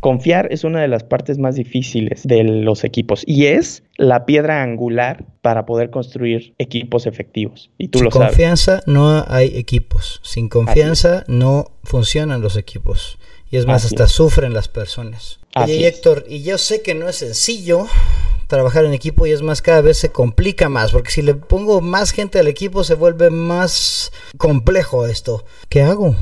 confiar 0.00 0.48
es 0.50 0.64
una 0.64 0.80
de 0.80 0.88
las 0.88 1.04
partes 1.04 1.38
más 1.38 1.54
difíciles 1.54 2.22
de 2.24 2.42
los 2.42 2.84
equipos 2.84 3.22
y 3.26 3.46
es 3.46 3.84
la 3.96 4.26
piedra 4.26 4.62
angular 4.62 5.24
para 5.42 5.66
poder 5.66 5.90
construir 5.90 6.54
equipos 6.58 7.06
efectivos. 7.06 7.70
Y 7.78 7.88
tú 7.88 7.98
Sin 7.98 8.06
lo 8.06 8.10
confianza 8.10 8.82
no 8.86 9.24
hay 9.28 9.56
equipos. 9.56 10.20
Sin 10.22 10.48
confianza 10.48 11.24
no 11.28 11.72
funcionan 11.84 12.40
los 12.40 12.56
equipos. 12.56 13.18
Y 13.50 13.56
es 13.56 13.66
más, 13.66 13.84
hasta 13.84 14.06
sufren 14.06 14.54
las 14.54 14.68
personas. 14.68 15.40
Oye, 15.56 15.86
Héctor, 15.86 16.24
y 16.28 16.42
yo 16.42 16.56
sé 16.56 16.82
que 16.82 16.94
no 16.94 17.08
es 17.08 17.16
sencillo, 17.16 17.86
trabajar 18.46 18.84
en 18.84 18.92
equipo 18.92 19.26
y 19.26 19.32
es 19.32 19.42
más, 19.42 19.60
cada 19.60 19.80
vez 19.80 19.98
se 19.98 20.12
complica 20.12 20.68
más, 20.68 20.92
porque 20.92 21.10
si 21.10 21.22
le 21.22 21.34
pongo 21.34 21.80
más 21.80 22.12
gente 22.12 22.38
al 22.38 22.46
equipo 22.46 22.84
se 22.84 22.94
vuelve 22.94 23.30
más 23.30 24.12
complejo 24.36 25.06
esto. 25.06 25.44
¿Qué 25.68 25.82
hago? 25.82 26.14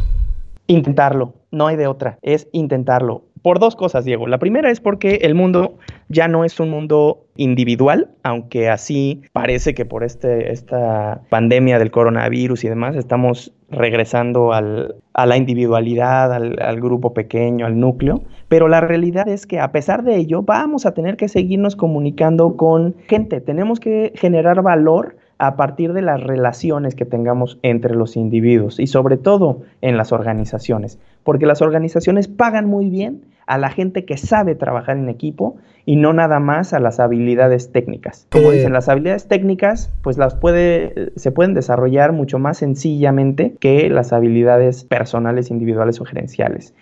Intentarlo, 0.67 1.35
no 1.51 1.67
hay 1.67 1.77
de 1.77 1.87
otra, 1.87 2.19
es 2.23 2.49
intentarlo. 2.53 3.25
Por 3.49 3.61
dos 3.61 3.77
cosas, 3.77 4.05
Diego. 4.05 4.27
La 4.27 4.37
primera 4.37 4.71
es 4.71 4.79
porque 4.79 5.21
el 5.23 5.35
mundo 5.35 5.79
ya 6.11 6.29
no 6.29 6.45
es 6.45 6.61
un 6.61 6.69
mundo 6.69 7.25
individual, 7.35 8.11
aunque 8.23 8.69
así 8.69 9.23
parece 9.33 9.73
que 9.73 9.87
por 9.87 10.05
este, 10.05 10.53
esta 10.53 11.23
pandemia 11.31 11.79
del 11.79 11.91
coronavirus 11.91 12.65
y 12.65 12.69
demás 12.69 12.95
estamos 12.95 13.55
regresando 13.71 14.53
al, 14.53 14.97
a 15.15 15.25
la 15.25 15.39
individualidad, 15.39 16.31
al, 16.31 16.61
al 16.61 16.79
grupo 16.79 17.15
pequeño, 17.15 17.65
al 17.65 17.81
núcleo. 17.81 18.21
Pero 18.49 18.69
la 18.69 18.83
realidad 18.83 19.27
es 19.29 19.47
que 19.47 19.61
a 19.61 19.73
pesar 19.73 20.03
de 20.03 20.17
ello 20.17 20.43
vamos 20.43 20.85
a 20.85 20.93
tener 20.93 21.17
que 21.17 21.29
seguirnos 21.29 21.75
comunicando 21.75 22.55
con 22.55 22.97
gente. 23.07 23.41
Tenemos 23.41 23.81
que 23.81 24.13
generar 24.15 24.61
valor 24.61 25.17
a 25.39 25.57
partir 25.57 25.95
de 25.95 26.03
las 26.03 26.23
relaciones 26.23 26.95
que 26.95 27.07
tengamos 27.07 27.59
entre 27.63 27.95
los 27.95 28.17
individuos 28.17 28.79
y 28.79 28.89
sobre 28.89 29.17
todo 29.17 29.63
en 29.81 29.97
las 29.97 30.13
organizaciones 30.13 30.99
porque 31.29 31.45
las 31.45 31.61
organizaciones 31.61 32.27
pagan 32.27 32.67
muy 32.67 32.89
bien 32.89 33.27
a 33.49 33.57
la 33.57 33.71
gente 33.71 34.05
que 34.05 34.19
sabe 34.19 34.55
trabajar 34.55 34.99
en 34.99 35.09
equipo 35.09 35.57
y 35.87 35.97
no 35.97 36.13
nada 36.13 36.39
más 36.39 36.75
a 36.75 36.81
las 36.81 37.01
habilidades 37.01 37.73
técnicas. 37.73 38.27
Como 38.31 38.51
dicen, 38.51 38.75
las 38.75 38.91
habilidades 38.91 39.27
técnicas 39.27 39.91
pues 40.03 40.19
las 40.19 40.35
puede 40.35 41.13
se 41.17 41.33
pueden 41.33 41.55
desarrollar 41.55 42.13
mucho 42.13 42.39
más 42.39 42.59
sencillamente 42.59 43.55
que 43.59 43.89
las 43.89 44.13
habilidades 44.13 44.85
personales, 44.85 45.51
individuales 45.51 45.99
o 46.03 46.05
gerenciales. 46.05 46.75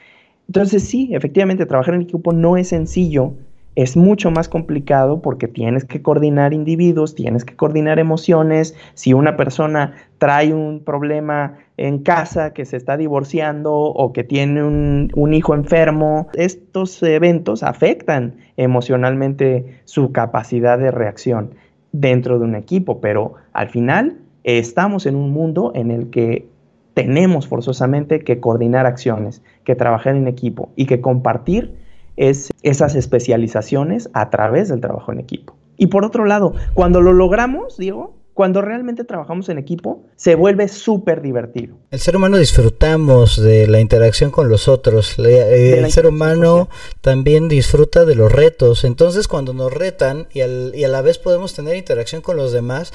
Entonces 0.48 0.82
sí, 0.82 1.10
efectivamente 1.12 1.66
trabajar 1.66 1.94
en 1.94 2.02
equipo 2.02 2.32
no 2.32 2.56
es 2.56 2.68
sencillo, 2.68 3.34
es 3.76 3.94
mucho 3.94 4.30
más 4.30 4.48
complicado 4.48 5.20
porque 5.20 5.48
tienes 5.48 5.84
que 5.84 6.00
coordinar 6.00 6.54
individuos, 6.54 7.14
tienes 7.14 7.44
que 7.44 7.54
coordinar 7.54 7.98
emociones. 7.98 8.74
Si 8.94 9.12
una 9.12 9.36
persona 9.36 9.92
trae 10.16 10.54
un 10.54 10.80
problema 10.82 11.58
en 11.76 11.98
casa, 11.98 12.54
que 12.54 12.64
se 12.64 12.78
está 12.78 12.96
divorciando 12.96 13.74
o 13.74 14.14
que 14.14 14.24
tiene 14.24 14.64
un, 14.64 15.34
hijo 15.34 15.54
enfermo, 15.54 16.28
estos 16.32 17.02
eventos 17.02 17.62
afectan 17.62 18.36
emocionalmente 18.56 19.80
su 19.84 20.10
capacidad 20.10 20.78
de 20.78 20.90
reacción 20.90 21.50
dentro 21.92 22.38
de 22.38 22.46
un 22.46 22.54
equipo, 22.54 23.02
pero 23.02 23.34
al 23.52 23.68
final 23.68 24.16
estamos 24.44 25.04
en 25.04 25.16
un 25.16 25.32
mundo 25.32 25.72
en 25.74 25.90
el 25.90 26.08
que 26.08 26.48
tenemos 26.94 27.46
forzosamente 27.46 28.20
que 28.20 28.40
coordinar 28.40 28.86
acciones, 28.86 29.42
que 29.64 29.74
trabajar 29.74 30.16
en 30.16 30.28
equipo 30.28 30.70
y 30.76 30.86
que 30.86 31.02
compartir 31.02 31.85
es 32.16 32.50
esas 32.62 32.94
especializaciones 32.94 34.10
a 34.12 34.30
través 34.30 34.68
del 34.68 34.80
trabajo 34.80 35.12
en 35.12 35.20
equipo. 35.20 35.56
Y 35.76 35.88
por 35.88 36.04
otro 36.04 36.24
lado, 36.24 36.54
cuando 36.74 37.00
lo 37.00 37.12
logramos, 37.12 37.76
Diego, 37.76 38.14
cuando 38.36 38.60
realmente 38.60 39.04
trabajamos 39.04 39.48
en 39.48 39.56
equipo, 39.56 40.02
se 40.14 40.34
vuelve 40.34 40.68
súper 40.68 41.22
divertido. 41.22 41.76
El 41.90 42.00
ser 42.00 42.16
humano 42.16 42.36
disfrutamos 42.36 43.42
de 43.42 43.66
la 43.66 43.80
interacción 43.80 44.30
con 44.30 44.50
los 44.50 44.68
otros. 44.68 45.18
Eh, 45.18 45.78
el 45.78 45.90
ser 45.90 46.06
humano 46.06 46.68
también 47.00 47.48
disfruta 47.48 48.04
de 48.04 48.14
los 48.14 48.30
retos. 48.30 48.84
Entonces, 48.84 49.26
cuando 49.26 49.54
nos 49.54 49.72
retan 49.72 50.26
y, 50.34 50.40
y 50.40 50.84
a 50.84 50.88
la 50.88 51.00
vez 51.00 51.16
podemos 51.16 51.54
tener 51.54 51.76
interacción 51.76 52.20
con 52.20 52.36
los 52.36 52.52
demás, 52.52 52.92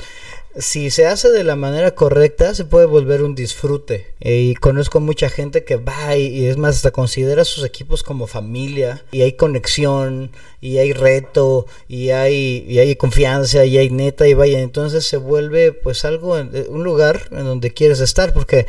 si 0.57 0.89
se 0.89 1.07
hace 1.07 1.29
de 1.29 1.43
la 1.43 1.55
manera 1.55 1.91
correcta, 1.91 2.53
se 2.53 2.65
puede 2.65 2.85
volver 2.85 3.23
un 3.23 3.35
disfrute. 3.35 4.13
Y 4.19 4.55
conozco 4.55 4.99
mucha 4.99 5.29
gente 5.29 5.63
que 5.63 5.77
va 5.77 6.17
y, 6.17 6.45
es 6.45 6.57
más, 6.57 6.77
hasta 6.77 6.91
considera 6.91 7.45
sus 7.45 7.63
equipos 7.63 8.03
como 8.03 8.27
familia. 8.27 9.03
Y 9.11 9.21
hay 9.21 9.33
conexión, 9.33 10.31
y 10.59 10.77
hay 10.77 10.93
reto, 10.93 11.67
y 11.87 12.09
hay, 12.09 12.65
y 12.67 12.79
hay 12.79 12.95
confianza, 12.95 13.65
y 13.65 13.77
hay 13.77 13.89
neta, 13.89 14.27
y 14.27 14.33
vaya. 14.33 14.59
Entonces 14.59 15.05
se 15.05 15.17
vuelve 15.17 15.71
pues 15.71 16.05
algo, 16.05 16.37
eh, 16.37 16.67
un 16.69 16.83
lugar 16.83 17.21
en 17.31 17.45
donde 17.45 17.71
quieres 17.73 17.99
estar, 17.99 18.33
porque... 18.33 18.67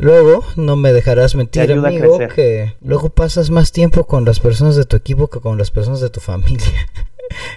Luego, 0.00 0.44
no 0.54 0.76
me 0.76 0.92
dejarás 0.92 1.34
mentir, 1.34 1.72
amigo, 1.72 2.20
que 2.32 2.76
luego 2.80 3.10
pasas 3.10 3.50
más 3.50 3.72
tiempo 3.72 4.04
con 4.04 4.24
las 4.24 4.38
personas 4.38 4.76
de 4.76 4.84
tu 4.84 4.94
equipo 4.94 5.26
que 5.26 5.40
con 5.40 5.58
las 5.58 5.72
personas 5.72 6.00
de 6.00 6.08
tu 6.08 6.20
familia. 6.20 6.88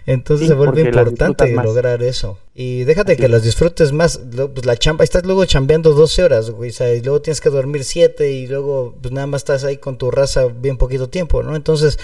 Entonces 0.06 0.48
se 0.48 0.54
vuelve 0.54 0.82
importante 0.82 1.54
lograr 1.54 2.04
eso. 2.04 2.38
Y 2.54 2.84
déjate 2.84 3.16
que 3.16 3.28
las 3.28 3.44
disfrutes 3.44 3.92
más. 3.92 4.20
Pues 4.54 4.66
la 4.66 4.76
chamba, 4.76 5.04
estás 5.04 5.26
luego 5.26 5.46
chambeando 5.46 5.94
12 5.94 6.24
horas, 6.24 6.50
güey. 6.52 6.72
y 6.72 7.02
luego 7.02 7.22
tienes 7.22 7.42
que 7.42 7.50
dormir 7.50 7.84
7 7.84 8.30
y 8.30 8.48
luego 8.48 8.96
pues 9.02 9.14
nada 9.14 9.28
más 9.28 9.42
estás 9.42 9.64
ahí 9.64 9.78
con 9.78 9.98
tu 9.98 10.12
raza 10.12 10.48
bien 10.48 10.78
poquito 10.78 11.10
tiempo, 11.10 11.44
¿no? 11.44 11.56
Entonces, 11.56 12.00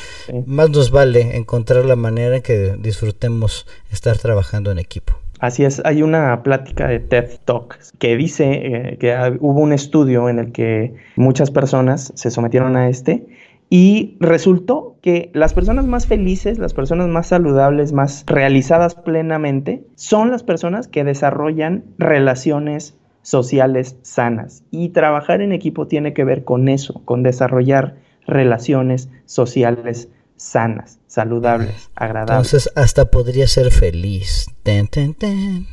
más 0.46 0.70
nos 0.70 0.92
vale 0.92 1.36
encontrar 1.36 1.86
la 1.86 1.96
manera 1.96 2.38
en 2.38 2.42
que 2.42 2.76
disfrutemos 2.80 3.66
estar 3.92 4.18
trabajando 4.18 4.72
en 4.72 4.80
equipo. 4.80 5.13
Así 5.40 5.63
es, 5.66 5.82
hay 5.86 6.02
una 6.02 6.42
plática 6.42 6.88
de 6.88 7.00
TED 7.00 7.38
Talk 7.46 7.78
que 8.00 8.18
dice 8.18 8.50
eh, 8.54 8.98
que 9.00 9.16
hubo 9.40 9.62
un 9.62 9.72
estudio 9.72 10.30
en 10.30 10.40
el 10.40 10.52
que 10.52 10.96
muchas 11.16 11.52
personas 11.52 12.12
se 12.16 12.32
sometieron 12.32 12.76
a 12.76 12.90
este 12.90 13.28
y 13.70 14.18
resultó 14.20 14.98
que 15.02 15.30
las 15.34 15.54
personas 15.54 15.86
más 15.86 16.08
felices, 16.08 16.58
las 16.58 16.74
personas 16.74 17.08
más 17.10 17.28
saludables, 17.28 17.92
más 17.92 18.24
realizadas 18.26 18.96
plenamente, 18.96 19.84
son 19.96 20.32
las 20.32 20.44
personas 20.44 20.88
que 20.88 21.04
desarrollan 21.04 21.84
relaciones 21.98 22.96
sociales 23.22 23.98
sanas. 24.04 24.64
Y 24.72 24.90
trabajar 24.90 25.42
en 25.42 25.52
equipo 25.52 25.88
tiene 25.88 26.14
que 26.14 26.24
ver 26.24 26.46
con 26.46 26.70
eso, 26.70 27.02
con 27.04 27.24
desarrollar 27.24 27.98
relaciones 28.26 29.10
sociales 29.26 30.10
sanas, 30.38 31.00
saludables, 31.08 31.90
agradables. 31.96 32.54
Entonces 32.54 32.72
hasta 32.76 33.06
podría 33.12 33.48
ser 33.48 33.72
feliz. 33.72 34.48
Ten, 34.64 34.88
ten, 34.88 35.14
ten. 35.14 35.68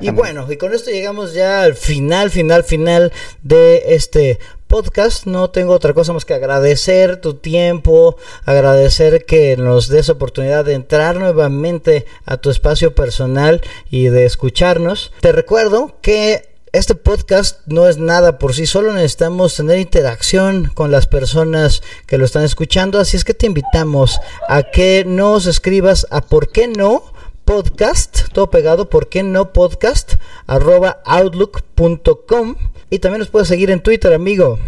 Y 0.00 0.10
bueno, 0.10 0.50
y 0.50 0.56
con 0.56 0.74
esto 0.74 0.90
llegamos 0.90 1.34
ya 1.34 1.62
al 1.62 1.74
final, 1.74 2.30
final, 2.30 2.64
final 2.64 3.12
de 3.42 3.94
este 3.94 4.38
podcast. 4.68 5.26
No 5.26 5.50
tengo 5.50 5.72
otra 5.72 5.94
cosa 5.94 6.12
más 6.12 6.24
que 6.24 6.34
agradecer 6.34 7.20
tu 7.20 7.34
tiempo, 7.34 8.16
agradecer 8.44 9.24
que 9.24 9.56
nos 9.56 9.88
des 9.88 10.08
oportunidad 10.10 10.64
de 10.64 10.74
entrar 10.74 11.16
nuevamente 11.16 12.06
a 12.24 12.36
tu 12.36 12.50
espacio 12.50 12.94
personal 12.94 13.62
y 13.90 14.08
de 14.08 14.26
escucharnos. 14.26 15.10
Te 15.20 15.32
recuerdo 15.32 15.96
que 16.02 16.48
este 16.72 16.94
podcast 16.94 17.60
no 17.66 17.88
es 17.88 17.96
nada 17.96 18.38
por 18.38 18.54
sí 18.54 18.66
solo, 18.66 18.92
necesitamos 18.92 19.56
tener 19.56 19.78
interacción 19.78 20.70
con 20.74 20.90
las 20.90 21.06
personas 21.06 21.82
que 22.06 22.18
lo 22.18 22.26
están 22.26 22.44
escuchando, 22.44 23.00
así 23.00 23.16
es 23.16 23.24
que 23.24 23.34
te 23.34 23.46
invitamos 23.46 24.20
a 24.48 24.64
que 24.64 25.04
nos 25.06 25.46
escribas 25.46 26.06
a 26.10 26.20
por 26.20 26.52
qué 26.52 26.68
no 26.68 27.04
podcast, 27.46 28.28
todo 28.34 28.50
pegado, 28.50 28.90
¿por 28.90 29.08
qué 29.08 29.22
no 29.22 29.54
podcast? 29.54 30.16
arroba 30.46 31.00
outlook.com 31.06 32.56
y 32.90 32.98
también 32.98 33.20
nos 33.20 33.28
puedes 33.28 33.48
seguir 33.48 33.70
en 33.70 33.80
Twitter, 33.80 34.12
amigo. 34.12 34.58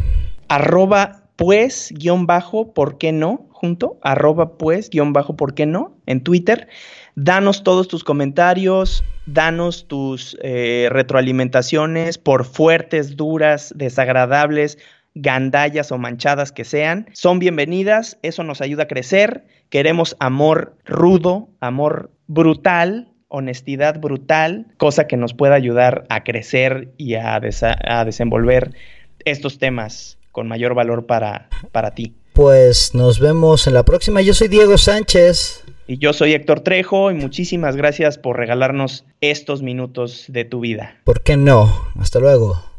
Arroba 0.49 1.25
pues 1.37 1.93
guion 1.97 2.27
bajo, 2.27 2.75
¿por 2.75 2.99
qué 2.99 3.13
no? 3.13 3.47
Junto, 3.51 3.99
arroba 4.03 4.59
pues 4.59 4.91
guion 4.91 5.13
bajo, 5.13 5.37
¿por 5.37 5.55
qué 5.55 5.67
no? 5.67 5.97
En 6.07 6.23
Twitter. 6.23 6.69
Danos 7.15 7.65
todos 7.65 7.89
tus 7.89 8.05
comentarios, 8.05 9.05
danos 9.27 9.87
tus 9.89 10.37
eh, 10.43 10.89
retroalimentaciones, 10.91 12.19
por 12.19 12.45
fuertes, 12.45 13.17
duras, 13.17 13.73
desagradables, 13.77 14.79
gandallas 15.15 15.93
o 15.93 15.99
manchadas 15.99 16.53
que 16.53 16.65
sean, 16.65 17.07
son 17.13 17.39
bienvenidas, 17.39 18.19
eso 18.23 18.45
nos 18.45 18.61
ayuda 18.61 18.85
a 18.85 18.89
crecer, 18.89 19.45
queremos 19.69 20.17
amor 20.21 20.77
rudo, 20.85 21.49
amor 21.61 22.13
brutal, 22.27 23.13
honestidad 23.31 24.01
brutal, 24.01 24.67
cosa 24.77 25.07
que 25.07 25.17
nos 25.17 25.33
pueda 25.33 25.55
ayudar 25.55 26.05
a 26.11 26.23
crecer 26.25 26.91
y 26.99 27.15
a, 27.15 27.41
desenvolver 28.05 28.73
estos 29.25 29.59
temas 29.59 30.19
con 30.33 30.47
mayor 30.47 30.75
valor 30.75 31.07
para, 31.07 31.49
para 31.73 31.93
ti. 31.93 32.13
Pues 32.35 32.95
nos 32.95 33.19
vemos 33.19 33.67
en 33.67 33.75
la 33.75 33.85
próxima. 33.85 34.21
Yo 34.21 34.35
soy 34.35 34.49
Diego 34.49 34.77
Sánchez. 34.77 35.65
Y 35.87 35.99
yo 35.99 36.13
soy 36.13 36.35
Héctor 36.35 36.61
Trejo 36.61 37.11
y 37.11 37.15
muchísimas 37.15 37.77
gracias 37.77 38.19
por 38.19 38.37
regalarnos 38.37 39.05
estos 39.21 39.63
minutos 39.63 40.27
de 40.29 40.45
tu 40.45 40.61
vida. 40.61 40.97
¿Por 41.05 41.23
qué 41.23 41.37
no? 41.37 41.89
Hasta 41.99 42.21
luego. 42.21 42.70